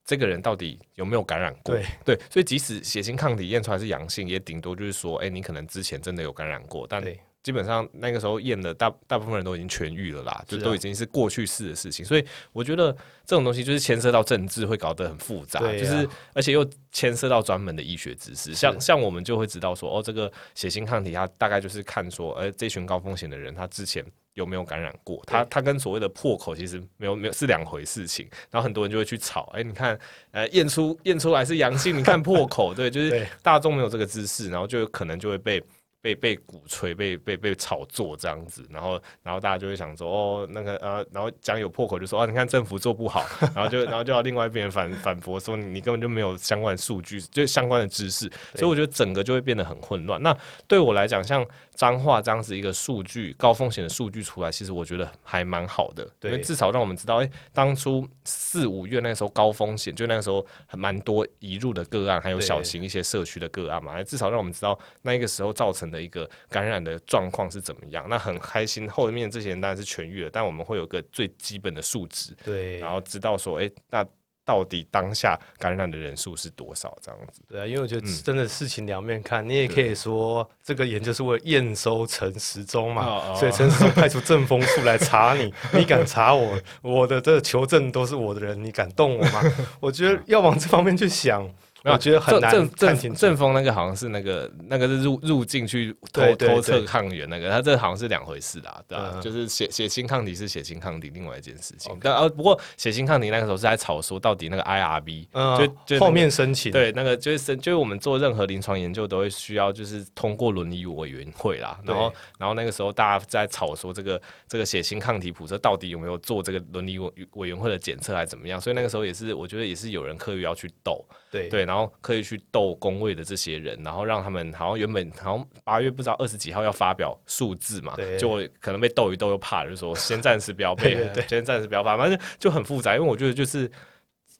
[0.09, 1.75] 这个人到底有没有感染过？
[1.75, 6.99] 对对，所以即使血清抗体验出来是阳性，也顶多就是说，哎，你可能之前真的有感染过，但
[7.43, 12.03] 基本上那个时候验的大大部分人都已经痊愈了啦，就都已经是过去式的事情。
[12.03, 12.91] 所以我觉得
[13.23, 18.55] 这种东西就是牵涉到政治，会搞得很复杂，就是而且又牵涉到专门的医学知识。
[18.55, 24.03] 像像我们就会知道说，哦，这个血清抗体它大概就是看说，哎，这群高风险的人他之前。
[24.39, 25.21] 有没有感染过？
[25.27, 28.25] 它它跟所谓的破口其实没有没有是两回事情。
[28.49, 29.99] 然后很多人就会去吵，哎、欸，你看，
[30.31, 35.61] 呃，验出验出来是阳性，你看破口，对，就是大众没有这个知识，然后就可能就会被。
[36.01, 50.21] 被被鼓吹，被被被炒作这样子，然后然后大家就会想说，哦，那个呃，然后讲有破口就说，哦，你看政府做不好， 然后就然后就要另外一边反反驳说，你根本就没有相关的数据，就相关的知识，所以我觉得整个就会变得很混乱。
[50.21, 50.35] 那
[50.67, 68.05] 对我来讲，像彰化这样子一个数据高风险的数据出来，其实我觉得还蛮好的，因为至少让我们知道，哎，当初四五月那时候高风险，就那个时候还蛮多移入的个案，还有小型一些社区的个案嘛，至少让我们知道那个时候造成的一个感染的状况是怎么样？
[68.09, 74.05] 那很开心，后面这些人当然是痊愈了，但我们会有个最基本的数值，对，然后知道说，哎、欸，那
[74.45, 76.97] 到底当下感染的人数是多少？
[77.03, 89.43] 这样子，对啊，因为我觉得真的事情两面看，嗯、你也可以说这个研究是为了验收陈时中嘛，哦哦所以陈时中派出政风处来查你， 你敢查我，我的这个求证都是我的人，你敢动我吗？
[89.79, 91.47] 我觉得要往这方面去想。
[91.93, 93.19] 我觉得很难看清楚。
[93.19, 99.19] 正风那个好像是那个那个是入入境去偷偷测抗原那个，他这好像是两回事啦，对吧？
[99.21, 101.95] 就是血血清抗体是血清抗体另外一件事情。
[102.01, 118.59] 但呃，不过血清抗体那个时候是在吵说到底那个 IRB，就就后面申请对那个就是申就是我们做任何临床研究都会需要就是通过伦理委员会啦，然后然后那个时候大家在吵说这个这个血清抗体普测到底有没有做这个伦理委委员会的检测还怎么样？
[118.59, 121.65] 所以那个时候也是我觉得也是有人刻意要去斗，对对。
[121.65, 133.71] 然后可以去斗工位的这些人，然后让他们好像原本好像八月不知道二十几号要发表数字嘛，对就可能被斗一斗又怕了，就说先暂时不要被， 先暂时不要发，反正就很复杂，因为我觉得就是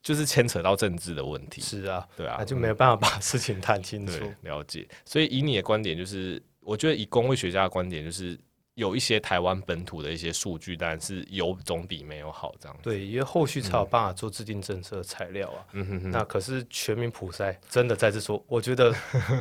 [0.02, 1.60] 就是牵扯到政治的问题。
[1.60, 4.24] 是啊，对啊，那就没有办法把事情谈清楚。
[4.42, 8.38] 了解，所以以你的观点，就是我觉得以工位学家的观点，就是。
[8.74, 12.76] 有一些台湾本土的一些数据，但是有总比没有好这样。
[12.82, 15.66] 对，因为后续才有办法做制定政策的材料啊。
[15.72, 16.10] 嗯哼哼。
[16.10, 18.94] 那可是全民普筛，真的再次说，我觉得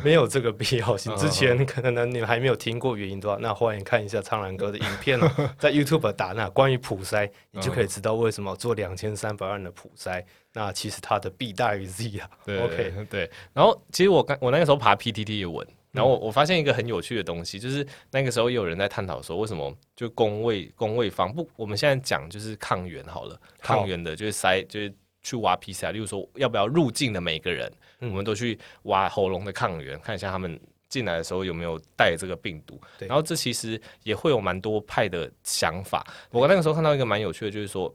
[0.04, 1.16] 没有这个必要性。
[1.18, 12.30] 之前可能你们还没有听过原因的话，那欢迎看一下苍兰哥的影片哦，在 YouTube 打那关于普筛，你就可以知道为什么做两千三百万的普筛，那其实它的弊大于 Z 啊。
[12.44, 13.32] 对，OK，对。
[13.54, 15.66] 然后其实我刚我那个时候爬 PTT 也问。
[15.92, 32.80] 然后我我发现一个很有趣的东西，就是那个时候也有人在探讨说，为什么就公位公位方不，我们现在讲就是抗原好了，抗原的就是筛就是去挖 PCR，例如说要不要入境的每个人，我们都去挖喉咙的抗原，看一下他们进来的时候有没有带这个病毒？
[33.00, 36.06] 然后这其实也会有蛮多派的想法。
[36.30, 37.94] 我那个时候看到一个蛮有趣的，就是说。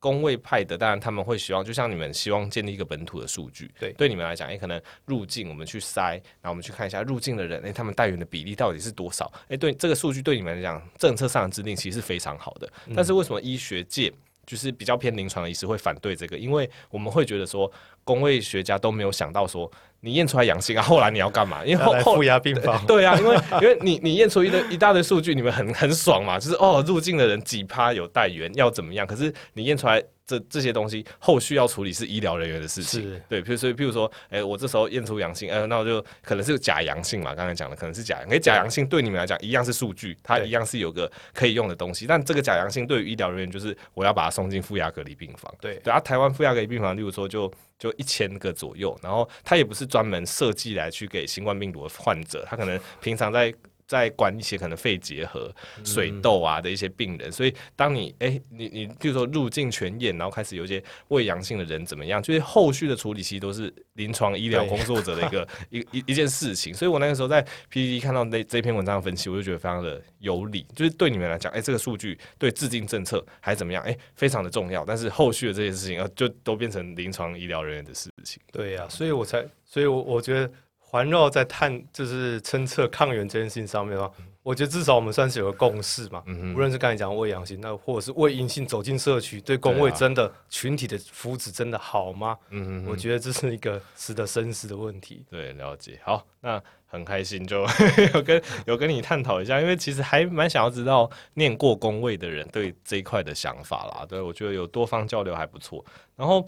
[0.00, 9.30] 公卫派的，当然他们会希望，就像你们希望建立一个本土的数据，对，对你们来讲，也可能入境我们去筛，然后我们去看一下入境的人，诶，他们带源的比例到底是多少？
[9.48, 12.72] 诶，对这个数据对你们来讲，政策上的制定其实是非常好的。
[12.96, 14.10] 但是为什么医学界
[14.50, 16.36] 就是比较偏临床的医师会反对这个？
[16.36, 17.70] 因为我们会觉得说，
[18.02, 19.70] 公卫学家都没有想到说。
[20.02, 21.62] 你验出来阳性啊，后来你要干嘛？
[21.62, 29.06] 因为后后负压病房，对啊，因为因为你你验出一堆一大堆数据，你们很很爽嘛，就是哦入境的人几趴有带源要怎么样？
[29.06, 33.22] 可是你验出来这这些东西，后续要处理是医疗人员的事情，是。
[33.28, 45.74] 对，比如说譬如说，哎、欸，我这时候验出阳性，呃，那我就可能是假阳性嘛，刚才讲的可能是假阳，因为假阳性对你们来讲一样是数据，它一样是有个可以用的东西，但这个假阳性对于医疗人员就是我要把它送进负压隔离病房，对。
[45.82, 47.52] 对啊，台湾负压隔离病房，例如说就。
[47.80, 53.50] 就一千个左右，然后它也不是专门设计来去给新冠病毒的患者，他可能平常在。
[53.90, 66.72] 在管一些可能肺结核、水痘啊的一些病人，嗯、所以当你哎、欸，你你比如说入境全验，然后开始有一些胃阳性的人怎么样，就是后续的处理其实都是临床医疗工作者的一个 一一一件事情。
[66.72, 74.84] 所以我那个时候在 PPT 看到那这篇文章的分析，我就觉得非常的有理，就是对你们来讲，哎、欸，这个数据对制定政策还是怎么样，哎、欸，非常的重要。
[74.84, 78.40] 但是后续的这些事情，就都变成临床医疗人员的事情。
[78.52, 80.48] 对呀、啊，所以我才，所以我我觉得。
[80.90, 86.20] 环绕在探就是侦测抗原这件事情上面的话，我觉得至少我们算是有个共识嘛。
[86.26, 92.36] 嗯无论是刚才讲未阳性，那或者是未阴性走进社区，对工位真的群体的福祉真的好吗？
[92.48, 95.24] 嗯，我觉得这是一个值得深思的问题。
[95.30, 96.00] 对，了解。
[96.02, 97.64] 好，那很开心就
[98.12, 104.04] 有跟有跟你探讨一下，因为其实还蛮想要知道念过工位的人对这一块的想法啦。
[104.08, 105.84] 对，我觉得有多方交流还不错。
[106.16, 106.44] 然后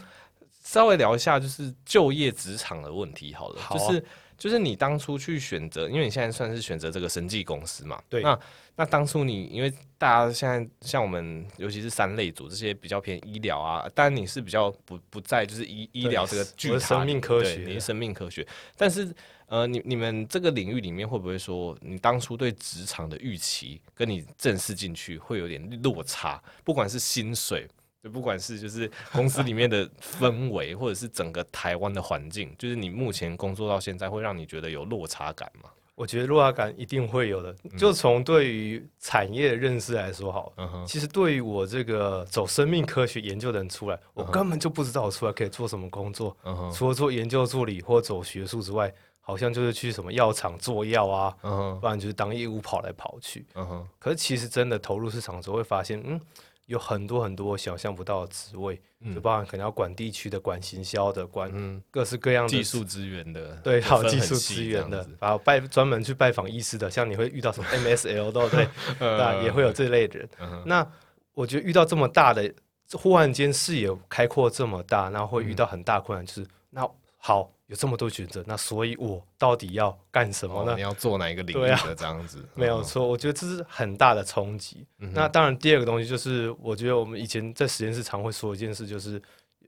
[0.65, 4.05] 稍微聊一下就是就业职场的问题好了，好啊，就是。
[4.43, 8.03] 就是你当初去选择，因为你现在算是选择这个生技公司嘛。
[8.09, 8.23] 对。
[8.23, 8.37] 那
[8.75, 18.45] 那当初你，因为大家现在像我们，尤其是三类组这些比较偏医疗啊，当然你是比较不不在就是医医疗这个巨塔，生命科学，你是生命科学。
[18.77, 19.15] 但是
[19.47, 26.43] 呃，你你们这个领域里面会不会说，你当初对职场的预期跟你正式进去会有点落差？
[26.65, 27.69] 不管是薪水。
[28.03, 35.71] 就不管是就是公司里面的氛围，或者是整个台湾的环境，就是你目前工作到现在，会让你觉得有落差感吗？
[35.95, 37.55] 我觉得落差感一定会有的。
[37.79, 46.37] 就从对于产业认识来说，好，嗯，其实对于我这个走生命科学研究的人出来，我根本就不知道我出来可以做什么工作。
[46.45, 53.47] 嗯，除了做研究助理或走学术之外，好像就是去什么药厂做药啊，嗯，不然就是当业务跑来跑去。
[53.55, 56.21] 嗯，可是其实真的投入市场之后，会发现，嗯。
[56.67, 68.69] 有很多很多想象不到的职位，嗯、就包含可能要管地区的、管行销的、管各式各样的技术资源的，对，还有技术资源的，然后拜专门去拜访医师的，像你会遇到什么 MSL 对不对？
[68.99, 70.29] 那也会有这类的人。
[70.41, 70.87] 嗯、那
[71.35, 72.53] 我觉得遇到这么大的，
[72.93, 77.53] 忽然间视野开阔这么大，然后会遇到很大困难，就是那好。
[77.73, 80.73] 有这么多选择，那所以我到底要干什么呢？
[80.73, 82.47] 哦、你要做哪一个领域的、啊、这样子？
[82.55, 84.87] 没有错，我觉得这是很大的冲击。
[84.99, 89.13] 嗯、那当然，第二个东西就是，我觉得我们以前在实验室常会说一件事，就是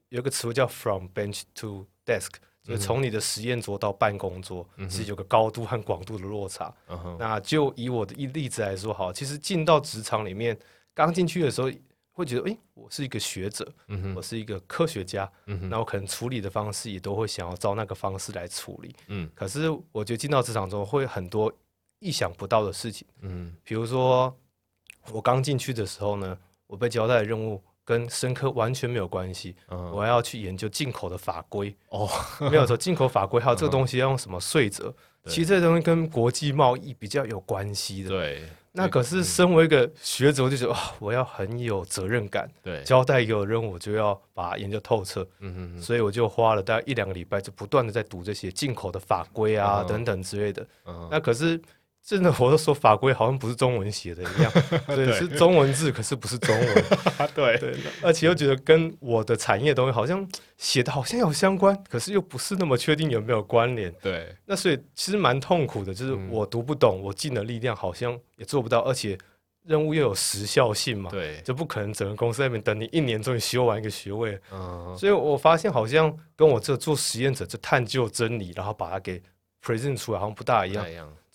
[0.09, 2.29] 有一个词汇叫 “from bench to desk”，
[2.61, 6.71] 就是从你的实验桌到办公桌，嗯、其实有个高度和广度的落差。
[6.89, 10.55] 嗯、那就以我的一例子来说，好，其实进到职场里面，
[10.93, 11.71] 刚进去的时候。
[12.15, 15.29] 会觉得，诶、欸，我是一个学者，嗯、哼我是一个科学家，
[15.69, 18.95] 那我可能处理的方式也都会想要照那个方式来处理。
[19.07, 21.51] 嗯，可是我觉得进到职场中会很多
[21.99, 23.05] 意想不到的事情。
[23.19, 24.33] 嗯，比如说
[25.11, 31.75] 我刚进去的时候呢，我被交代的任务跟生科完全没有关系，嗯、我还要去研究进口的法规。
[31.89, 32.09] 哦，
[32.49, 34.87] 没有错，进口法规还有这个东西要用什么税则，
[35.23, 38.09] 嗯、其实这东西跟国际贸易比较有关系的。
[38.09, 38.43] 对。
[38.75, 42.49] 那可是身为一个学者，我就觉得哇，我要很有责任感。
[42.61, 45.25] 对，交代给我任务，我就要把它研究透彻。
[45.79, 50.67] 所以我就花了大概一两个礼拜，就不断的在读这些进口的法规啊等等之类的。
[50.85, 51.07] 嗯。
[51.09, 51.59] 那可是。
[52.05, 54.51] 真的，我都说法规好像不是中文写的一样，
[54.85, 56.85] 对，是中文字，可是不是中文，
[57.33, 57.57] 对。
[57.57, 69.17] 对，而且又觉得跟我的产业东西好像写的好像有相关，可是又不是那么确定有没有关联，对，那所以其实蛮痛苦的，就是我读不懂，我尽了力量好像也做不到，而且
[69.63, 79.19] 任务又有时效性嘛，对，就不可能整个公司那边等你一年终于修完一个学位，嗯，所以我发现好像跟我这做实验者就探究真理，然后把它给。
[79.65, 80.85] present 出来好像不大一样。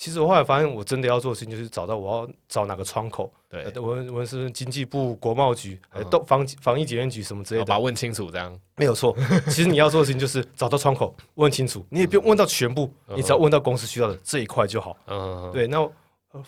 [0.00, 3.30] 其实我后来发现，我真的要做的事情就是找到我要找哪个窗口。
[3.50, 5.78] 对，无论是经济部、国贸局、
[6.10, 9.14] 都防防疫检验局什么之类的，把它问清楚，这样没有错。
[9.52, 11.84] 其实你要做的事情就是找到窗口，问清楚。
[11.90, 14.96] 你也不用问到全部，你只要问到公司需要的这一块就好。
[15.06, 15.66] 嗯，对。
[15.68, 15.86] 那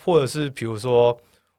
[0.03, 1.15] 或者是比如说，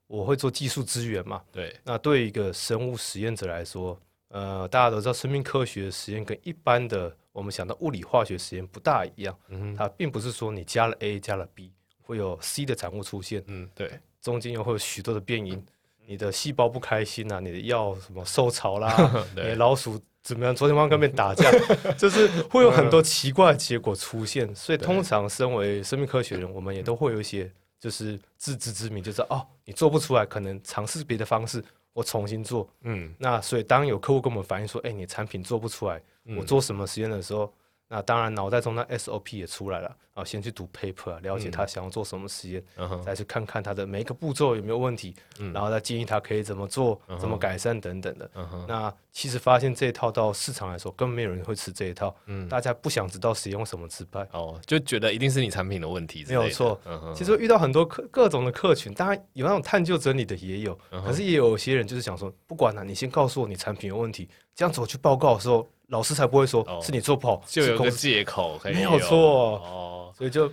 [0.09, 1.41] 我会做技术支援嘛？
[1.53, 1.73] 对。
[1.85, 3.97] 那对一个生物实验者来说，
[4.31, 9.39] 呃，大家都知道，生命科学的实验跟一般的我们想到物理化学实验不大一样。
[9.47, 11.71] 嗯，它并不是说你加了 A 加了 B。
[12.07, 15.65] 会有 C 的产物出现，嗯，对，中间又会有许多的变因，
[16.07, 18.95] 你的细胞不开心啊，你的药什么受潮啦，
[19.35, 20.55] 你的老鼠怎么样？
[20.55, 21.51] 昨天晚上跟别人打架，
[21.97, 24.55] 就是会有很多奇怪的结果出现。
[24.55, 27.51] 所以通常身为生命科学人，我们也都会有一些
[27.81, 32.69] 就是自知之明，就是哦，你做不出来，可能尝试别的方式，我重新做。
[32.83, 36.03] 嗯，那所以当有客户跟我们反映说，哎，你的产品做不出来，
[36.37, 37.51] 我做什么实验的时候。
[37.89, 40.25] 那当然，脑袋中的 SOP 也出来了啊！
[40.25, 48.29] 先去读 paper 啊，了解他想要做什么实验，嗯、再去看看他的每一个步骤有没有问题，嗯、然后再建议他可以怎么做、嗯、怎么改善等等的。
[48.35, 52.13] 嗯、那其实发现这一套到市场来说，根本没有人会吃这一套。
[52.25, 56.25] 嗯、大家不想知道使用什么失败哦，就觉得一定是你产品的问题。
[56.27, 65.69] 没有错，嗯、其实遇到很多客各种的客群，当然有那种探究真理的也有，嗯、可是也有些人就是想说，不管了、啊，你先告诉我你产品有问题，这样子我去报告的时候。
[65.89, 69.59] 老师才不会说是你做不好，就有个借口，没有错。
[69.59, 70.15] 哦。
[70.17, 70.51] 所以就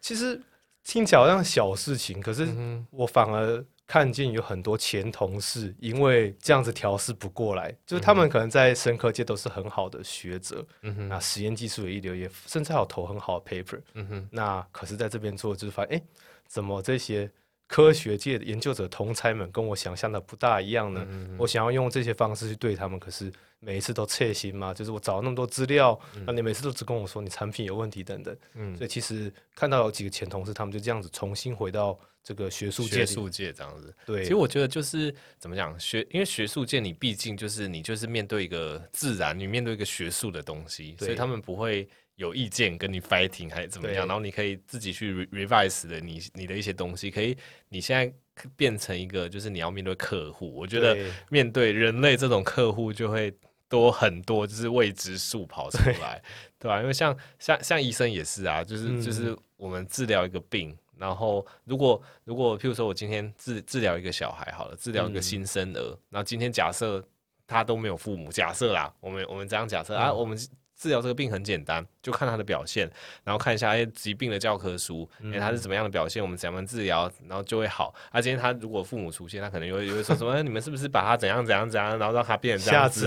[0.00, 0.40] 其实
[0.84, 2.48] 听起来好像小事情，可是
[2.90, 16.02] 我反而看见有很多前同事因为这样子调试不过来，就是他们可能在生科界都是很好的学者，嗯哼，那实验技术也一流，也甚至还有投很好的 paper，嗯哼，那可是在这边做就是发现，哎，
[16.46, 17.30] 怎么这些
[17.66, 21.06] 科学界的研究者同侪们跟我想象的不大一样呢？
[21.38, 23.32] 我想要用这些方式去对他们，可是。
[23.64, 25.96] 每一次都切心嘛，就是我找了那么多资料，
[26.26, 33.94] 那、嗯、你每次都只跟我说你产品有问题等等，嗯，所以其实看到有几个前同事，他们就这样子重新回到这个学术界，学术界这样子。
[34.04, 47.36] 对，其实我觉得就是怎么讲学，因为学术界你毕竟就是你就是面对一个自然，你面对一个学术的东西，所以他们不会有意见跟你 fighting 还是怎么样，然后你可以自己去 revise 的你你的一些东西，可以
[47.68, 48.12] 你现在
[48.56, 50.96] 变成一个就是你要面对客户，我觉得
[51.30, 53.32] 面对人类这种客户就会。
[53.72, 56.22] 多很多，就是未知数跑出来，
[56.58, 56.78] 对吧？
[56.82, 67.02] 因为像像像医生也是啊，就是就是我们治疗一个病，然后如果如果譬如说我今天治治疗一个小孩好了，治疗一个新生儿，然后今天假设
[67.46, 70.38] 他都没有父母，假设啦，我们我们这样假设啊，我们。
[70.82, 72.90] 治疗这个病很简单，就看他的表现，
[73.22, 77.94] 然后看一下哎疾病的教科书，哎他是怎么样的表现，我们怎么治疗，然后就会好。
[78.10, 80.42] 啊，今天他如果父母出现，他可能又会又会说什么？
[80.42, 83.06] 你们是不是把他怎样怎样怎样，然后让他变成这样子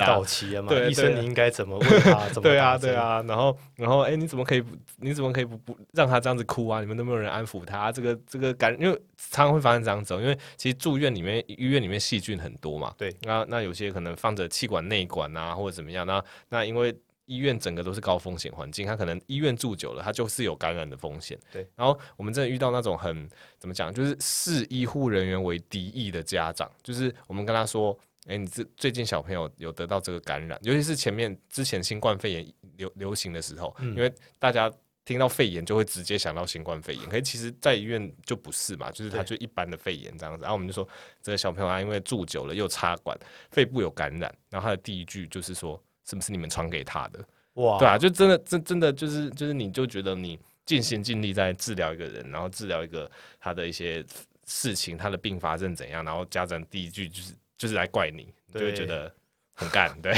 [0.69, 2.26] 对，医生你应该怎么问他？
[2.32, 4.63] 怎么对啊对啊，然后然后哎你怎么可以
[4.99, 6.80] 你怎么可以不不让他这样子哭啊？
[6.80, 16.95] 你们都没有人安抚他，这个这个感因为常常会发生这样子，因为其实住院里面医院里面细菌很多嘛，对，那那有些可能放着气管内管啊或者怎么样，那那因为。
[17.26, 21.38] 医院整个都是高风险环境，他可能医院住久了，他就是有感染的风险。
[21.51, 27.97] 对，然后我们真的遇到那种很怎么讲，就是视医护人员为敌意的家长，就是我们跟他说
[28.28, 34.71] ：“哎，你这最近小朋友有得到这个感染，尤其是前面之前新冠肺炎流流行的时候，嗯、因为大家
[35.03, 40.41] 听到肺炎就会直接想到新冠肺炎，可是其实在医院就不是嘛，就是他就一般的肺炎这样子。
[40.41, 40.88] 然后我们就说，
[41.23, 43.17] 这个小朋友啊，因为住久了又插管，
[43.49, 47.19] 肺部有感染，然后他的第一句就是说。”是不是你们传给他的？
[47.55, 54.03] 哇，对啊，就真的真真的就是就是，你就觉得你尽心尽力在治疗一个人，然后治疗一个他的一些
[54.45, 59.09] 事情，他的并发症怎样，然后家长第一句就是就是来怪你，对就会觉得
[59.53, 60.13] 很干，对，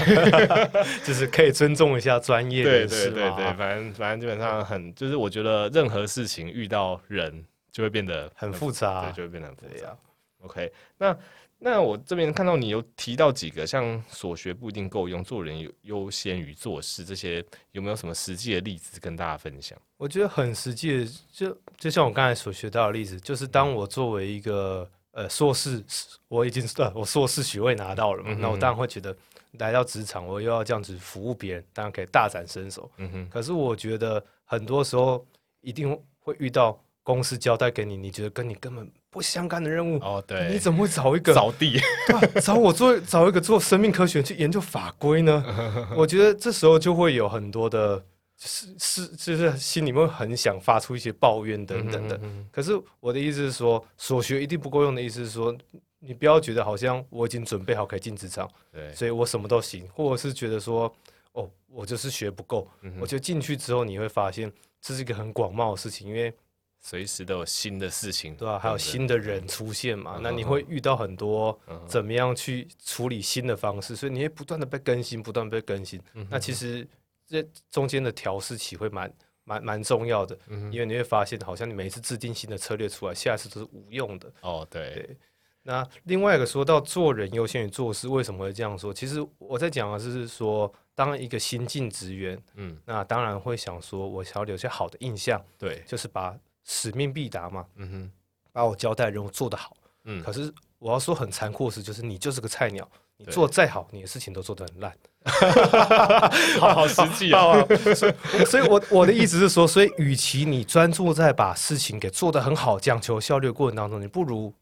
[1.06, 9.96] 就是可以尊重一下专业人士，对对对对，反正反正基本上很，就是我觉得任何事情遇到人就会变得很复杂，对，就会变得很复杂。
[10.42, 11.16] OK，那。
[11.60, 19.76] 那我这边看到你有提到几个，像所学不一定够用，做人优先于做事这些，有没有什么实际的例子跟大家分享？
[19.98, 25.84] 我觉得很实际的，就就像我刚才所学到的例子，就是当我作为一个呃硕士，
[26.28, 29.18] 我已经呃我硕士学位拿到了嘛，那、嗯、我当然会觉得
[29.54, 32.90] 来到职场，我又要这样子服务别人，当然可以大展身手。
[32.98, 33.30] 嗯哼。
[33.30, 35.26] 可是我觉得很多时候
[35.62, 38.88] 一定会遇到公司交代给你，你觉得跟你根本。
[39.18, 41.80] 不相干的任务哦，对，你怎么会找一个扫地？
[42.08, 45.44] 对，找我做找一个做生命科学去研究法规呢？
[45.98, 48.06] 我觉得这时候就会有很多的，
[48.38, 52.16] 是是，就是心里面很想发出一些抱怨等等的。
[52.18, 55.58] 嗯哼嗯哼，可是我的意思是说，所学一定不够用的意思是说，
[55.98, 60.94] 你不要觉得好像我已经准备好可以进职场，对，所以我什么都行，或者是觉得说。
[61.34, 62.68] 哦，我就是学不够。
[62.82, 64.52] 嗯、我觉得进去之后，你会发现
[64.82, 66.34] 这是一个很广袤的事情，因为
[66.80, 68.60] 随时都有新的事情，对吧、啊？
[68.60, 76.02] 还有新的人出现嘛，嗯、那你会遇到很多怎么样去处理新的方式，所以你会不断的被更新，不断被更新。
[76.14, 76.88] 嗯、那其实
[77.28, 79.14] 这中间的调试期会蛮
[79.44, 84.32] 蛮蛮重要的，嗯、因为你会发现，好像你每一次制定新的策略出来，下一次都是无用的。
[84.42, 84.94] 哦，对。
[84.94, 85.18] 对
[85.64, 88.94] 那另外一个说到做人优先于做事，为什么会这样说？
[88.94, 96.34] 其实我在讲的是说，当一个新进职员，嗯，那当然会想说，我想要留下好的印象，对，就是把
[96.68, 98.12] 使命必达嘛，嗯哼，
[98.52, 100.22] 把我交代任务做得好，嗯。
[100.22, 102.88] 可是我要说很残酷的事，就是你就是个菜鸟，
[103.18, 104.96] 你做再好，你的事情都做得很烂
[106.62, 107.66] 好好实际啊。
[107.96, 114.54] 所以，所以我我的意思是说，所以与其你专注在把事情给做得很好，讲求效率的过程当中，你不如。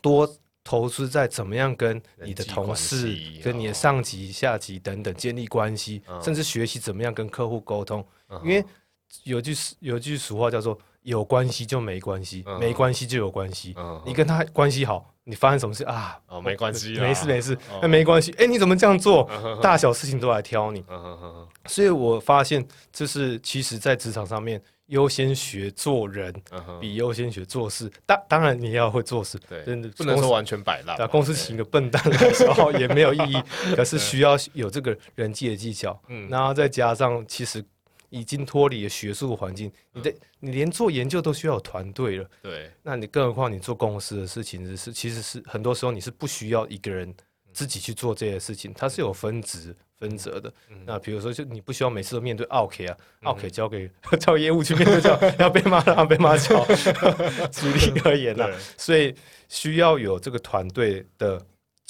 [0.00, 0.26] 多
[0.64, 8.02] 投资在怎么样跟你的同事、跟你的上级、下级等等建立关系，哦、甚至学习怎么样跟客户沟通。
[8.28, 8.64] 嗯、因为
[9.24, 14.02] 有句有句俗话叫做“有关系就没关系，嗯、没关系就有关系”嗯。
[14.06, 16.18] 你跟他关系好，你发生什么事啊？
[16.26, 18.32] 哦，没关系，没事没事，那、哦、没关系。
[18.32, 19.28] 哎、欸，你怎么这样做？
[19.44, 20.84] 嗯、大小事情都来挑你。
[20.88, 24.60] 嗯嗯、所以我发现，就是其实，在职场上面。
[24.90, 26.34] 优先学做人，
[26.80, 27.88] 比优先学做事。
[28.04, 31.06] 当当然你要会做事，对，真的不能说完全摆烂。
[31.06, 33.40] 公司请个笨蛋的时候也没有意义，
[33.76, 35.96] 可是需要有这个人际的技巧。
[36.08, 37.64] 嗯，然后再加上，其实
[38.10, 42.28] 已经脱离了学术环境，你的你连做研究都需要有团队了。
[42.42, 47.14] 对，那你更何况你做公司的事情是，其实是很多时候你是不需要一个人
[47.52, 49.74] 自己去做这些事情，它是有分职。
[50.00, 50.50] 分责的，
[50.86, 53.86] 那比如说，就你不需要每次都面对 OK 啊，，OK 交给
[54.18, 56.64] 交业务去面对，叫 要被骂让被骂叫，
[57.52, 58.48] 举例而言啊，
[58.78, 59.14] 所以
[59.50, 61.38] 需要有这个团队的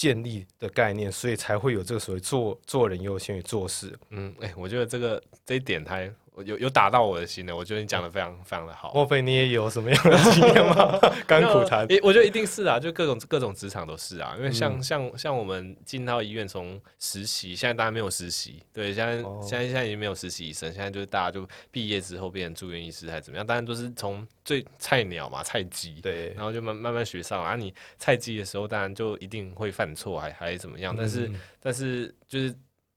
[0.00, 3.94] 建立的概念，所以才会有这个所谓做做人优先于做事。
[4.08, 6.42] 嗯，哎，我觉得这个这一点还它。
[6.42, 8.92] 有有打到我的心的，我觉得你讲的非常非常的好。
[8.94, 10.98] 莫非你也有什么样的经验吗？
[11.26, 27.54] 甘苦谈，我觉得一定是啊，就各种各种职场都是啊，因为像、嗯、像像我们进到医院从实习，现在大家没有实习，对，现在、哦、现在现在已经没有实习医生，现在就是大家就毕业之后变成住院医师还是怎么样，当然都是从最菜鸟嘛，菜鸡，对，然后就慢慢慢学上啊。
[27.54, 32.54] 你菜鸡的时候，当然就一定会犯错，还还怎么样，但是、嗯、但是就是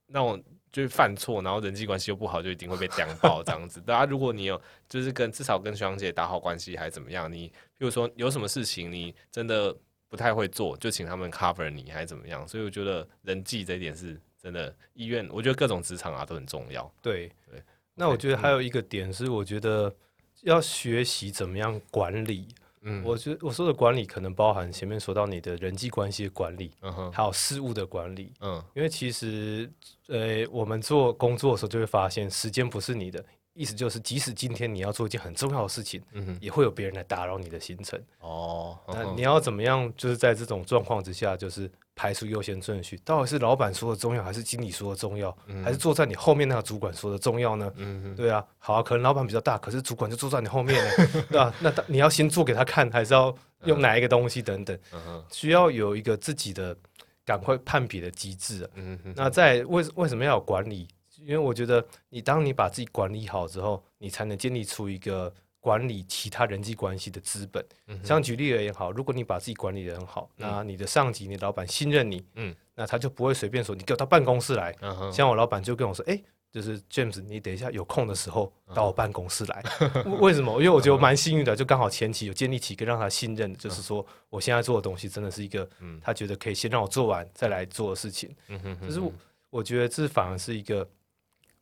[0.07, 0.41] 那种。
[0.74, 3.80] 就是犯错，然后人际关系又不好，就一定会被刁爆这样子。
[3.80, 4.59] 大家如果你有，
[4.89, 7.32] 就是跟至少跟学长姐打好关系，还是怎么样？
[7.32, 7.47] 你
[7.78, 9.74] 比如说有什么事情你真的
[10.09, 12.47] 不太会做，就请他们 cover 你，还是怎么样？
[12.47, 14.76] 所以我觉得人际这一点是真的。
[14.93, 16.91] 医院，我觉得各种职场啊都很重要。
[17.03, 17.61] 对对。
[17.93, 19.93] 那我觉得还有一个点是，我觉得
[20.41, 22.47] 要学习怎么样管理。
[22.84, 29.71] 嗯，我觉得我说的管理可能包含前面说到你的人际关系的管理，嗯哼，还有事务的管理，嗯，因为其实，
[30.07, 33.23] 呃，我们做工作的时候就会发现，时间不是你的。
[33.54, 38.01] 意思就是，即使今天你要做一件很重要的事情，嗯，也会有别人来打扰你的行程。
[38.20, 39.91] 哦，那你要怎么样？
[39.95, 47.72] 就是在这种状况之下，就是排出优先顺序，到底是老板说的重要，还是经理说的重要，嗯、还是坐在你后面那个主管说的重要呢？
[47.76, 50.91] 嗯，对啊，好啊，可能老板比较大，可是主管就坐在你后面呢，
[51.30, 51.56] 对吧、啊？
[51.62, 53.36] 那你要先做给他看，还是要
[53.66, 54.76] 用哪一个东西等等？
[54.93, 56.76] 嗯，需要有一个自己的
[57.24, 58.70] 赶快判别的机制啊。
[58.74, 60.88] 嗯，那在为为什么要有管理？
[61.26, 67.65] 因为我觉得，你当你把自己管理好之后，你才能建立出一个管理其他人际关系的资本。
[67.88, 74.76] 嗯、像举例而言，好，如果你把自己管理的很好，嗯、那你的上级、你的老板信任你，嗯，那他就不会随便说你给我到办公室来。
[74.82, 79.63] 嗯、像我老板就跟我说，哎、欸，就是 James，你等一下有空的时候到我办公室来。
[80.05, 80.51] 嗯、为什么？
[80.59, 85.65] 因为我觉得蛮幸运的，就刚好前期有建立起一个让他信任，就是说我现在做的东西真的是一个，
[86.01, 88.36] 他觉得可以先让我做完再来做的事情。
[88.49, 89.13] 嗯哼，就是我
[89.49, 90.86] 我觉得这反而是一个。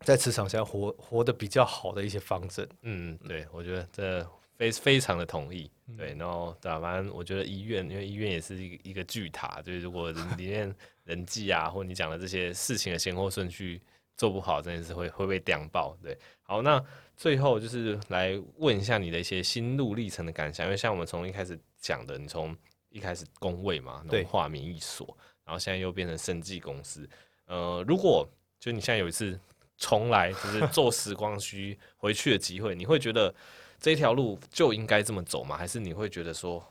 [0.04, 4.28] 在职场下活活得比较好的一些方针，嗯，对，我觉得这
[4.58, 10.74] 非非常的同意，对，然后对，反正我觉得医院，因为医院也是一个一个巨塔，就是如果里面
[11.06, 13.80] 人际啊，或你讲的这些事情的先后顺序
[14.18, 16.18] 做不好，真的是会会被电爆，对。
[16.42, 16.84] 好，那
[17.16, 22.56] 最后就是来问一下你的一些心路历程的感想，因为像我们从一开始讲的，你从
[22.90, 27.08] 一开始工位嘛，对，化名一所，然后现在又变成生技公司，
[27.46, 28.28] 呃，如果
[28.60, 29.40] 就你现在有一次。
[29.82, 33.34] 重来就是坐时光机回去的机会，你会觉得
[33.80, 35.58] 这条路就应该这么走吗？
[35.58, 36.64] 还是你会觉得说，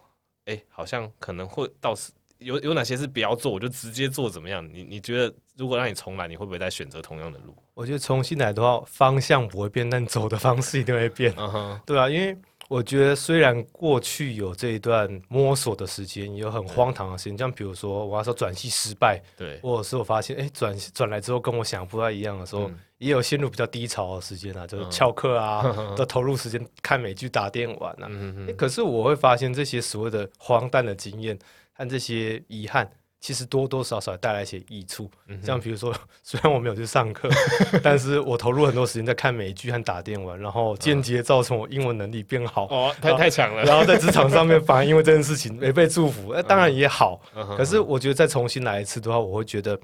[0.44, 4.66] 哎、欸，好像可能会到时有有哪些是不要做，我就直接做怎么样？
[4.72, 7.54] 你你觉得如果让你重来，你会不会再选择同样的路？
[7.74, 11.34] 我觉得重新来的话，方向不会变，但走的方式一定会变。
[11.84, 12.36] 对啊，因为
[12.68, 25.62] 我觉得虽然过去有这一段摸索的时间，也有很荒唐的时间，像比如说我要说转系失败，对，或者是我发现哎转转来之后跟我想不太一样的时候，嗯、也有陷入比较低潮的时间啊，就是翘课啊，
[25.96, 28.08] 都、嗯、投入时间看美剧、打电玩啊。
[28.56, 31.36] 可是我会发现这些所谓的荒诞的经验
[31.72, 32.88] 和这些遗憾。
[33.22, 35.10] 其实多多少少带来一些益处，
[35.44, 35.94] 像比如说，
[36.24, 37.28] 虽然我没有去上课，
[37.84, 42.64] 但是我投入很多时间在看美剧和打电玩，然后间接造成我英文能力变好。
[42.70, 43.62] 哦，太太强了。
[43.64, 47.20] 然后在职场上面，反而因为这件事情没被祝福，那当然也好。
[47.58, 49.78] 可是我觉得再重新来一次的话，我会觉得，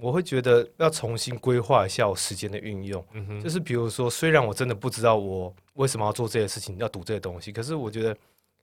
[0.00, 3.04] 我会觉得要重新规划一下我时间的运用。
[3.42, 8.16] 就是比如说，虽然我真的不知道我为什么要做这些事情，要读这些东西，可是我觉得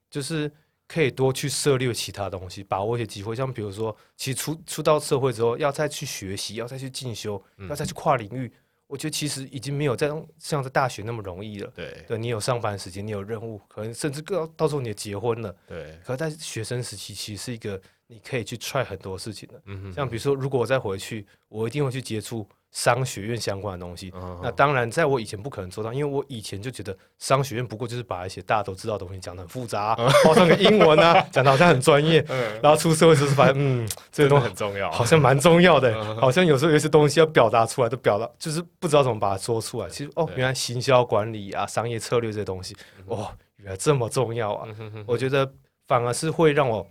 [0.10, 0.52] 就是。
[0.90, 3.36] 可以多去涉猎其他东西，把握一些机会。
[3.36, 8.50] 像比如说，其实出出到社会之后，要再去学习，要再去进修，嗯，要再去跨领域。
[8.88, 10.10] 我觉得其实已经没有在
[10.40, 11.70] 像在大学那么容易了。
[11.76, 15.54] 对，对你有上班时间，你有任务，可能甚至到到时候你也结婚了。
[15.68, 17.78] 对，可是在学生时期，其实是一个
[18.08, 19.62] 你可以去 try 很多事情的。
[19.66, 22.48] 嗯哼，像比如说，如果我再回去，我一定会去接触。
[22.70, 29.96] 商学院相关的东西，那当然在我以前不可能做到，因为我以前就觉得商学院不过就是把一些大家都知道的东西讲的很复杂，
[30.26, 32.22] 包上个英文啊， 讲的好像很专业，
[32.62, 39.90] 然后出社会时候发现，嗯，这个东西很重要，好像蛮重要的，好像有时候有些东西要表达出来都表达，就是不知道怎么把它说出来。
[39.90, 44.68] 其实哦，原来行销管理啊、商业策略这些东西，哦，原来这么重要啊！
[45.08, 45.50] 我觉得
[45.88, 46.86] 反而是会让我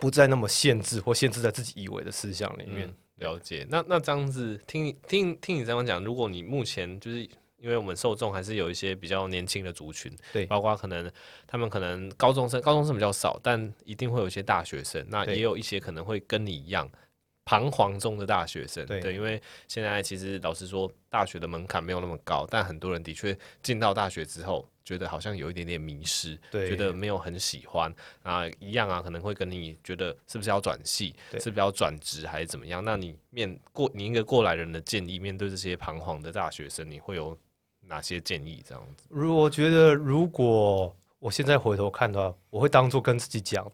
[0.00, 2.92] 不再那么限制或限制在自己以为的思想里面。
[3.16, 7.22] 了解，那那这样子听听听你这样讲，如果你目前就是
[7.58, 11.08] 因为我们受众还是有一些比较年轻的族群，对，包括可能
[11.46, 16.90] 他们可能高中生，高中生比较少，但一定会有一些大学生，那也有一些可能会跟你一样。
[17.44, 32.84] 彷徨中的大学生，对，对，因为现在其实老实说，大学的门槛没有那么高，但很多人的确进到大学之后，觉得好像有一点点迷失，对，觉得没有很喜欢啊，一样啊，可能会跟你觉得是不是要转系，是不是要转职还是怎么样？
[32.84, 37.36] 那你面过你一个过来人的建议，面对这些彷徨的大学生，你会有
[37.80, 38.62] 哪些建议？
[38.66, 43.70] 这样子，如我觉得，如果我现在回头看的话，我会当做跟自己讲，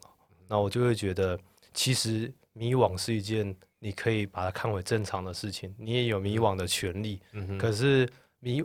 [0.46, 1.38] 那我就会觉得，
[1.72, 2.32] 其实。
[2.54, 7.20] 迷惘是一件你可以把它看为正常的事情，你也有迷惘的权利。
[7.30, 8.08] 嗯、可是
[8.40, 8.60] 迷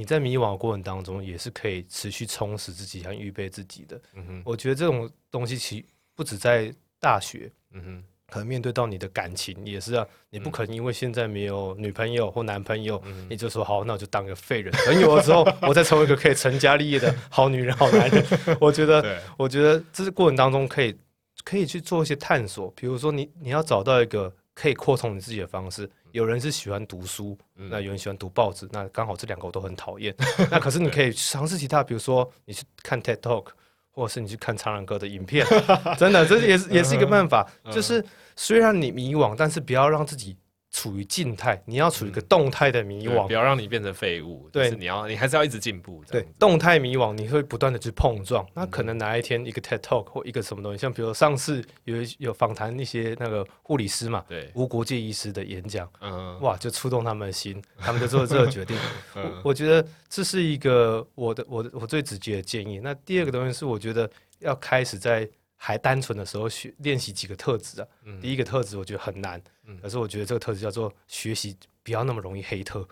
[0.00, 4.00] 你在迷惘的过程当中，也是可以持续充实自己和预备自己的。
[4.14, 5.84] 嗯哼、我觉得这种东西其实
[6.14, 10.06] 不止在大学，嗯哼，可能面对到你的感情也是啊。
[10.30, 14.72] 你不可能因为现在没有女朋友或男朋友，嗯、你就说好，那我就当个废人。
[14.86, 18.24] 等有的时候，我再成为一个可以成家立业的好女人、好男人。
[18.58, 20.96] 我觉得，我觉得这是过程当中可以。
[21.42, 25.90] 可以去做一些探索，比如说你你要找到一个可以扩充你自己的方式。
[26.12, 30.14] 有人是喜欢读书，那有人喜欢读报纸，那刚好这两个我都很讨厌。
[30.50, 33.46] 那可是你可以尝试其他，比如说你去看 TED Talk，
[33.90, 35.46] 或者是你去看苍狼哥的影片，
[35.98, 37.46] 真的这也是也是一个办法。
[37.70, 38.04] 就是
[38.36, 40.36] 虽然你迷惘，但是不要让自己。
[40.70, 44.48] 处于静态，你要处于一个动态的迷惘，不要让你变成废物。
[44.52, 46.02] 对，你要，你还是要一直进步。
[46.08, 48.46] 对，动态迷惘，你会不断的去碰撞。
[48.54, 58.76] 那可能哪一天一个 TED Talk 或一个什么东西，像比如上次有有访谈一些那个护理师嘛，对，无国界医师的演讲，嗯，哇，就触动他们的心，他们就做了这个决定。
[59.14, 62.78] 我我觉得这是一个我的我的我最直接的建议。
[62.78, 64.08] 那第二个东西是，我觉得
[64.38, 65.28] 要开始在。
[65.62, 72.88] 还单纯的时候学练习几个特质啊、嗯，第一个特质我觉得很难、嗯，可是我觉得这个特质叫做学习不要那么容易黑特。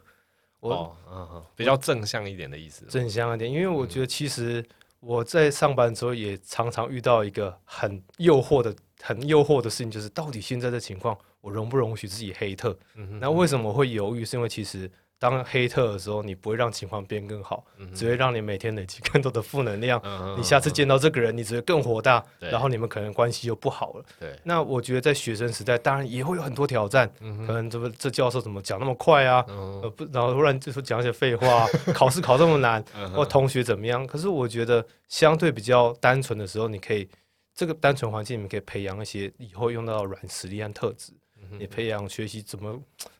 [0.60, 2.84] 我、哦嗯、比较正向一点的意思。
[2.84, 4.62] 正向一点，因为我觉得其实
[5.00, 13.18] 我在上班之后也常常遇到一个很诱惑的、很诱惑的事情，就是到底现在的情况我容不容许自己黑特、嗯？
[13.18, 14.22] 那为什么我会犹豫？
[14.26, 14.90] 是因为其实。
[15.18, 20.36] 当黑特的时候，你不会让情况变更好，嗯，只会让你每天累积更多的负能量，嗯。
[20.38, 24.04] 你下次见到这个人，你只会更火大，然后你们可能关系就不好了。
[24.20, 29.44] 对，那我觉得在学生时代，当然也会有很多挑战，嗯，可能这么这教授怎么讲那么快啊？
[29.48, 34.06] 呃，不，然后突然就说讲一些废话， 考试考这么难，嗯，或同学怎么样？
[34.06, 37.08] 可是我觉得相对比较单纯的时候，你可以
[37.54, 41.12] 这个单纯环境里面可以培养一些以后用到的软实力和特质。
[41.58, 42.78] 你培养学习怎么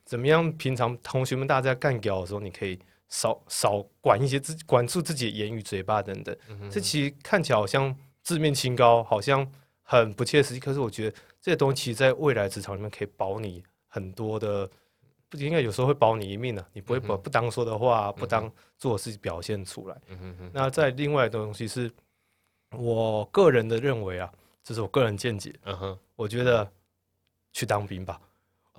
[0.09, 0.51] 怎么样？
[0.53, 2.79] 平常同学们大家干屌的时候，你可以
[3.09, 6.35] 少少管一些自管住自己的言语、嘴巴等等。
[6.71, 9.47] 这其实看起来好像字面清高，好像
[9.83, 10.59] 很不切实际。
[10.59, 14.67] 可是我觉得这些东西在未来职场里面可以保你很多的，
[15.29, 16.65] 不应该有时候会保你一命的。
[16.73, 19.95] 你不会把不当说的话、不当做的事情表现出来。
[20.51, 21.91] 那在另外的东西是
[22.71, 24.31] 我个人的认为啊，
[24.63, 25.53] 这是我个人见解。
[25.65, 26.67] 嗯哼我觉得。
[27.51, 28.21] 去当兵吧，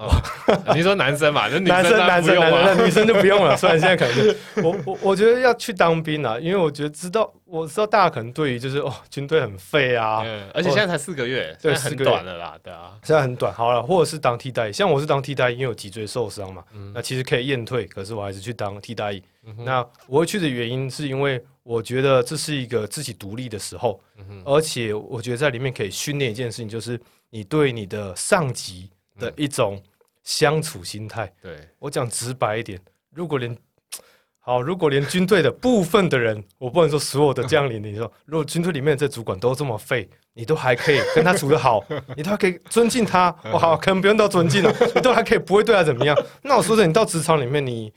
[0.75, 3.55] 你说男生嘛，那男生男生男生女生就不用了。
[3.59, 10.25] 虽然现在可能，我我我觉得要去当兵啊，因为我觉得知道我知道大家可能对于就是哦军队很废啊，
[10.55, 13.53] 而且现在才四个月，对，很短了啦，对啊，现在很短。
[13.53, 19.23] 好了，或者是当替代役，像我是当替代役，因为我脊椎受伤嘛，那其实可以验退，可是我还是去当替代役。
[19.65, 24.01] 那我会去的原因是因为我觉得这是一个自己独立的时候，
[24.45, 29.83] 而且我觉得在里面可以训练一件事情，就是你对你的上级的一种
[30.23, 31.33] 相处心态。
[31.43, 33.57] 对，我讲直白一点，如果连
[34.39, 41.85] 好，如果连军队的部分的人，我不能说所有的将领，你说 如果军队里面的这主管都这么废，你都还可以跟他处得好，
[42.17, 46.17] 你都还可以尊敬他，我好，可能不用到尊敬了， 你都还可以不会对他怎么样。
[46.43, 47.93] 那我说的，你到职场里面，你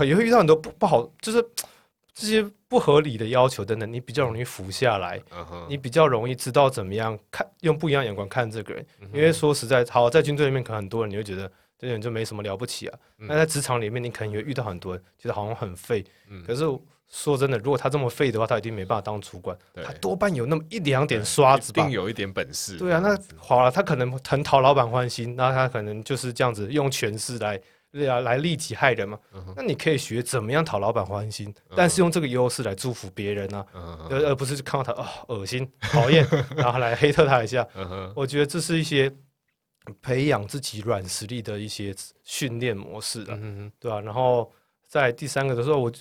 [0.00, 1.44] 也会遇到很多不不好，就是。
[2.14, 5.66] 这些不合理的要求等等，你比较容易服下来，uh huh.
[5.66, 8.84] 你比较容易知道怎么样看，用不一样的眼光看这个人。
[9.00, 9.16] Uh huh.
[9.16, 11.50] 因为说实在，好在军队里面，可能很多人你会觉得
[11.82, 12.98] 这人就没什么了不起啊。
[13.16, 13.38] 那、uh.
[13.38, 16.04] 在职场里面，你可能也遇到很多人觉得好像很废。
[16.30, 16.46] Uh huh.
[16.46, 16.64] 可是
[17.08, 19.56] 说真的，如果他这么废的话，他一定没办法当主管。
[19.74, 19.82] Uh.
[19.82, 22.76] 他多半有那么一两点刷子吧，一定有一点本事。
[22.76, 27.60] 对啊，那好了，他可能很讨老板欢心，那他可能就是这样子用权势来。
[27.90, 29.18] 对啊，来利己害人嘛。
[29.34, 29.52] Uh huh.
[29.54, 31.74] 那你可以学怎么样讨老板欢心，uh.
[31.76, 33.66] 但是用这个优势来祝福别人啊，
[34.08, 34.26] 而、uh.
[34.28, 36.26] 而不是看到他啊恶心、讨厌，
[36.56, 37.62] 然后来黑特他一下。
[37.76, 38.10] Uh.
[38.16, 39.12] 我觉得这是一些
[40.00, 43.70] 培养自己软实力的一些训练模式的，uh.
[43.78, 44.00] 对吧、啊？
[44.00, 44.52] 然后
[44.86, 45.92] 在第三个的时候，我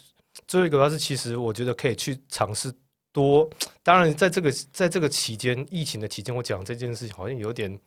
[0.47, 2.73] 最后一个是，其实我觉得可以去尝试。
[3.11, 3.49] 多，
[3.83, 7.77] 当然，在这个在这个期间，疫情的期间，我讲这件事情好像有点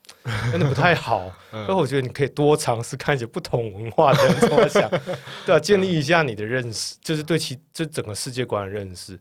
[0.51, 1.31] 真的不太好。
[1.51, 4.89] 所以我觉得你可以多尝试看一些不同文化的人怎么想，
[5.47, 5.61] 对吧、啊？
[5.61, 9.17] 建立一下你的认识，就是对其这整个世界观的认识，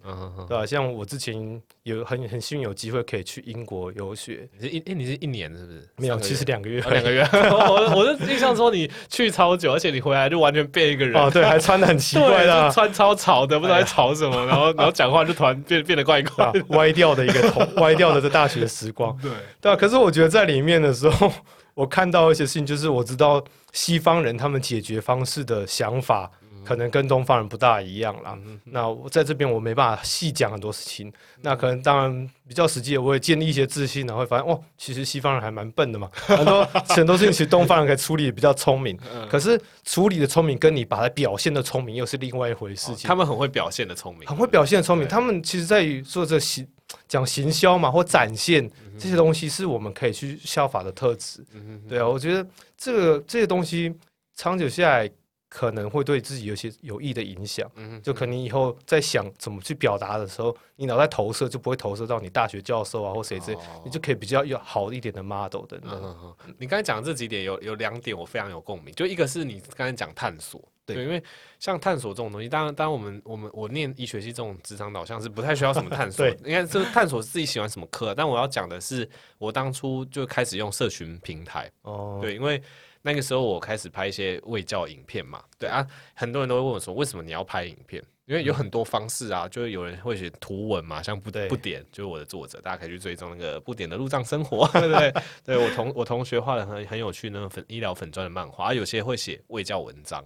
[0.47, 0.66] 对吧、啊？
[0.66, 5.88] 像我之前有很很幸运有机会可以去英国游学，你是一哎，你是一年是不是？
[5.97, 7.24] 没有，其实两个月，两个月。
[7.51, 11.22] 我我的印象说你去超久，而且你回来就完全变一个人。
[11.22, 15.93] 哦，对，还穿的很奇怪的，穿超潮的，不知道在吵什么，然后然后讲话就突然变变。
[15.94, 19.32] 变得怪怪，歪掉的一个头， 歪掉的这大学时光，对
[19.62, 19.76] 对啊。
[19.76, 21.32] 可是我觉得在里面的时候，
[21.76, 26.32] 我看到一些事情，就是我知道西方人他们解决方式的想法。
[26.64, 28.38] 可能跟东方人不大一样啦。
[28.45, 31.07] 嗯、那我在这边我没办法细讲很多事情。
[31.07, 36.09] 嗯、那可能当然比较实际，我也建立一些自信，然后会发现，哦，其实西方人还蛮笨的嘛。
[36.14, 38.97] 很多很多事情其实东方人可以处理比较聪明。
[39.14, 43.07] 嗯、可是处理的聪明跟你把它表现的聪明又是另外一回事情。
[43.07, 45.07] 哦、他们很会表现的聪明，很会表现的聪明。
[45.07, 46.68] 他们其实在于做这行
[47.07, 51.43] 讲行销嘛，或展现这些东西，是我们可以去效法的特质。
[51.53, 52.47] 嗯、对啊，我觉得
[52.78, 53.93] 这个这些东西
[54.36, 55.09] 长久下来。
[55.56, 65.91] 可能会对自己有些有益的影响，嗯，就可能以后在想怎么去表达的时候，你脑袋投射就不会投射到你大学教授啊或谁之类，哦、你就可以比较有好一点的 model 等等。
[65.93, 71.22] 嗯、你刚才讲的这几点有有两点我非常有共鸣，就一个是你刚才讲探索，对，对，因为
[71.60, 78.16] 像探索这种东西，当然当然我们我们我念医学系这种职场导向是不太需要什么探索， 对，应该是探索自己喜欢什么课。
[78.16, 82.60] 但我要讲的是，我当初就开始用社群平台，哦，对，因为。
[83.04, 85.86] 那个时候我开始拍一些卫教影片嘛，对啊，
[86.16, 88.04] 很多人都会问我说，为什么你要拍影片？
[88.26, 95.14] 因为有很多方式啊，就是有人会写图文嘛，像不对不点，就是我的作者，大家可以去追踪那个不点的路障生活， 对不对？
[95.43, 100.24] 对我同我同学画的很很有趣那种粉医疗粉专的漫画，有些会写卫教文章，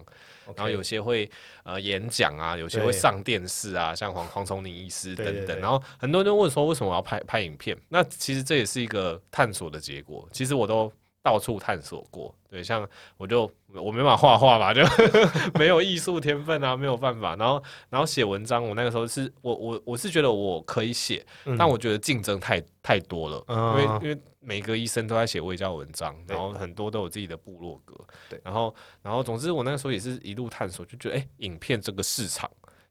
[0.56, 1.28] 然后有些会
[1.64, 7.76] 呃演讲啊，有些会上电视啊，像黄黄崇宁医师等等，然后很多人都问说，为什么我要拍拍影片？
[7.90, 10.94] 那其实这也是一个探索的结果，其实我都。
[11.28, 14.82] 到处探索过，对，像我就我没办法画画嘛，就
[15.60, 17.36] 没有艺术天分啊，没有办法。
[17.36, 27.94] 然后，然后写文章，我那个时候是我我我是觉得我可以写，嗯、但我觉得竞争太太多了，嗯、因为因为每个医生都在写卫教文章，然后很多都有自己的部落格，
[28.30, 32.50] 对，然后然后总之我那个时候也是一路探索，就觉得哎、欸，影片这个市场。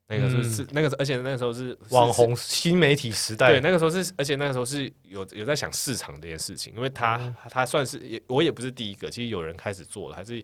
[0.08, 3.50] 那个时候是、嗯、那个，而且那个时候是网红新媒体时代。
[3.50, 10.42] 对，那个时候是，而且那个时候是有有在想市场这件事情，因为他、嗯、他算是也，我也不是第一个，其实有人开始做了，还是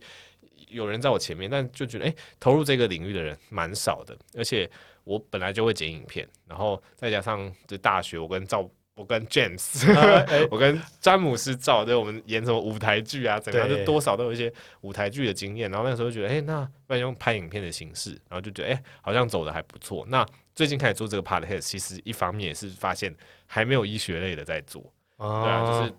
[0.69, 4.69] 有人在我前面，但就觉得哎、欸，投入这个领域的人蛮少的，而且
[5.05, 8.69] 我本来就会剪影片，然后再加上这大学我跟赵。
[9.03, 15.69] 我跟 James， 啊欸、 我跟詹姆斯照，对，我们演什么舞台剧啊，怎样，就多少都有一些舞台剧的经验。
[15.69, 20.07] 然后那时候就觉得，哎、欸，那不然用拍影片的形式，然后就觉得，哎、欸，好像走的还不错。
[20.09, 20.25] 那
[20.55, 23.13] 最近开始做这个 Podcast，其实一方面也是发现
[23.47, 24.81] 还没有医学类的在做，
[25.17, 25.93] 啊对啊，就是。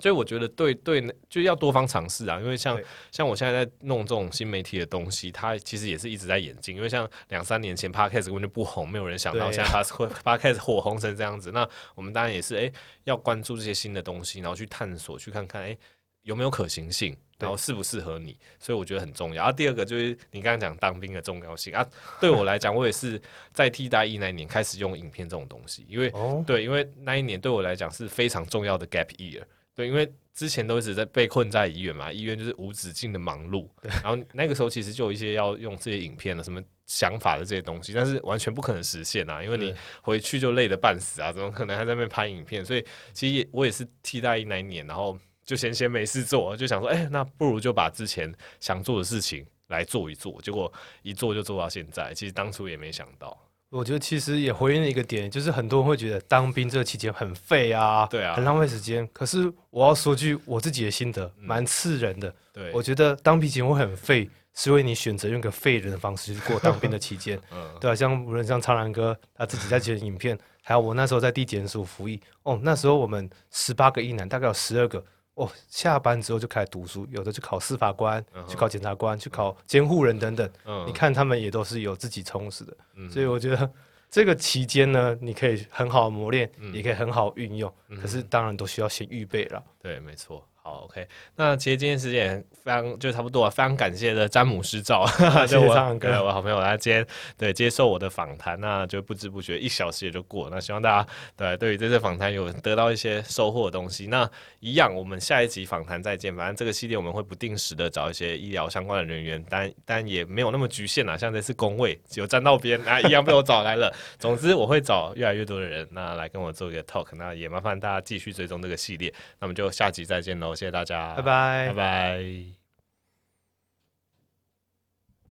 [0.00, 2.80] 所以我觉得对对，就要多方尝试啊，因为像
[3.10, 6.76] 像我现在在弄这种新媒体的东西，它其实也是一直在演进。
[6.76, 11.50] 因为像两三年前 Podcast 根本就不红，没有人想到现在 Podcast 火红成这样子。
[11.52, 12.72] 那我们当然也是哎、欸，
[13.04, 15.78] 要关注这些新的东西，然后去探索，去看看哎、欸，
[16.22, 19.42] 有没有可行性，然后适不适合你，所以我觉得很重要。
[19.42, 21.86] 然啊，第二个就是你刚刚讲当兵的重要性啊，
[22.20, 23.20] 对我来讲，我也是
[23.52, 29.42] 在替代役那一年开始用影片这种东西，因为、哦、对，因为那一年对我来讲是非常重要的 gap year。
[29.78, 33.68] 对，因为之前都一直在被困在医院嘛，医院就是无止境的忙碌，
[34.02, 39.72] 然后那个时候其实就有一些要用这些影片的什么想法的这些东西，但是完全不可能实现啊，因为你
[40.02, 42.64] 回去就累得半死啊，怎么可能还在那边拍影片？
[42.64, 45.16] 所以其实也我也是替代役那一年，然后。
[45.44, 50.38] 就闲闲没事做，就想说，哎、欸，那不如就把之前想做的事情来做一做。
[50.42, 50.70] 结果
[51.00, 53.34] 一做就做到现在，其实当初也没想到。
[53.70, 59.06] 我觉得其实也回应了一个点，就是很多人会觉得当兵这个期间很废啊，对啊，很浪费时间。
[59.12, 62.34] 可是我要说句我自己的心得，蛮、嗯、刺人的。
[62.52, 67.38] 对，我觉得当兵期间会很废，是因为你选择用个废人的方式去过当兵的期间。
[67.52, 75.04] 嗯，对啊，像无论像苍兰哥他自己在剪影片，还有我那时候在地检署服役，哦，那时候我们十八个役男，大概有十二个。
[75.38, 80.50] 哦，下班之后就开始读书，有的去考司法官，嗯、去考检察官，去考监护人等等。
[80.64, 83.70] 嗯、你看他们也都是有自己充实的，嗯、所以我觉得
[84.10, 87.72] 这个期间呢，你可以很好磨练，嗯、也可以很好运用。
[87.88, 89.62] 嗯、可是当然都需要先预备了。
[89.80, 90.44] 对，没错。
[90.68, 95.06] 好，OK，那其实今天时间也非常就差不多了，非常感谢的詹姆斯赵，
[95.48, 97.06] 就我对我好朋友，他今天
[97.38, 100.54] 对接受我的访谈，那就不知不觉一小时也就过了。
[100.54, 104.08] 那希望大家对对于这次访谈有得到一些收获的东西。
[104.08, 106.36] 那一样，我们下一集访谈再见。
[106.36, 111.16] 反正这个系列我们会不定时的找一些医疗相关的人员，但但也没有那么局限啦。
[111.16, 113.90] 像这次工位有站到边啊，一样被我找来了。
[114.18, 117.06] 总之，我会找越来越多的人，那来跟我做一个 talk。
[117.16, 119.10] 那也麻烦大家继续追踪这个系列。
[119.40, 120.54] 那我们就下集再见喽。
[120.58, 122.57] 谢谢大家，拜拜，拜拜。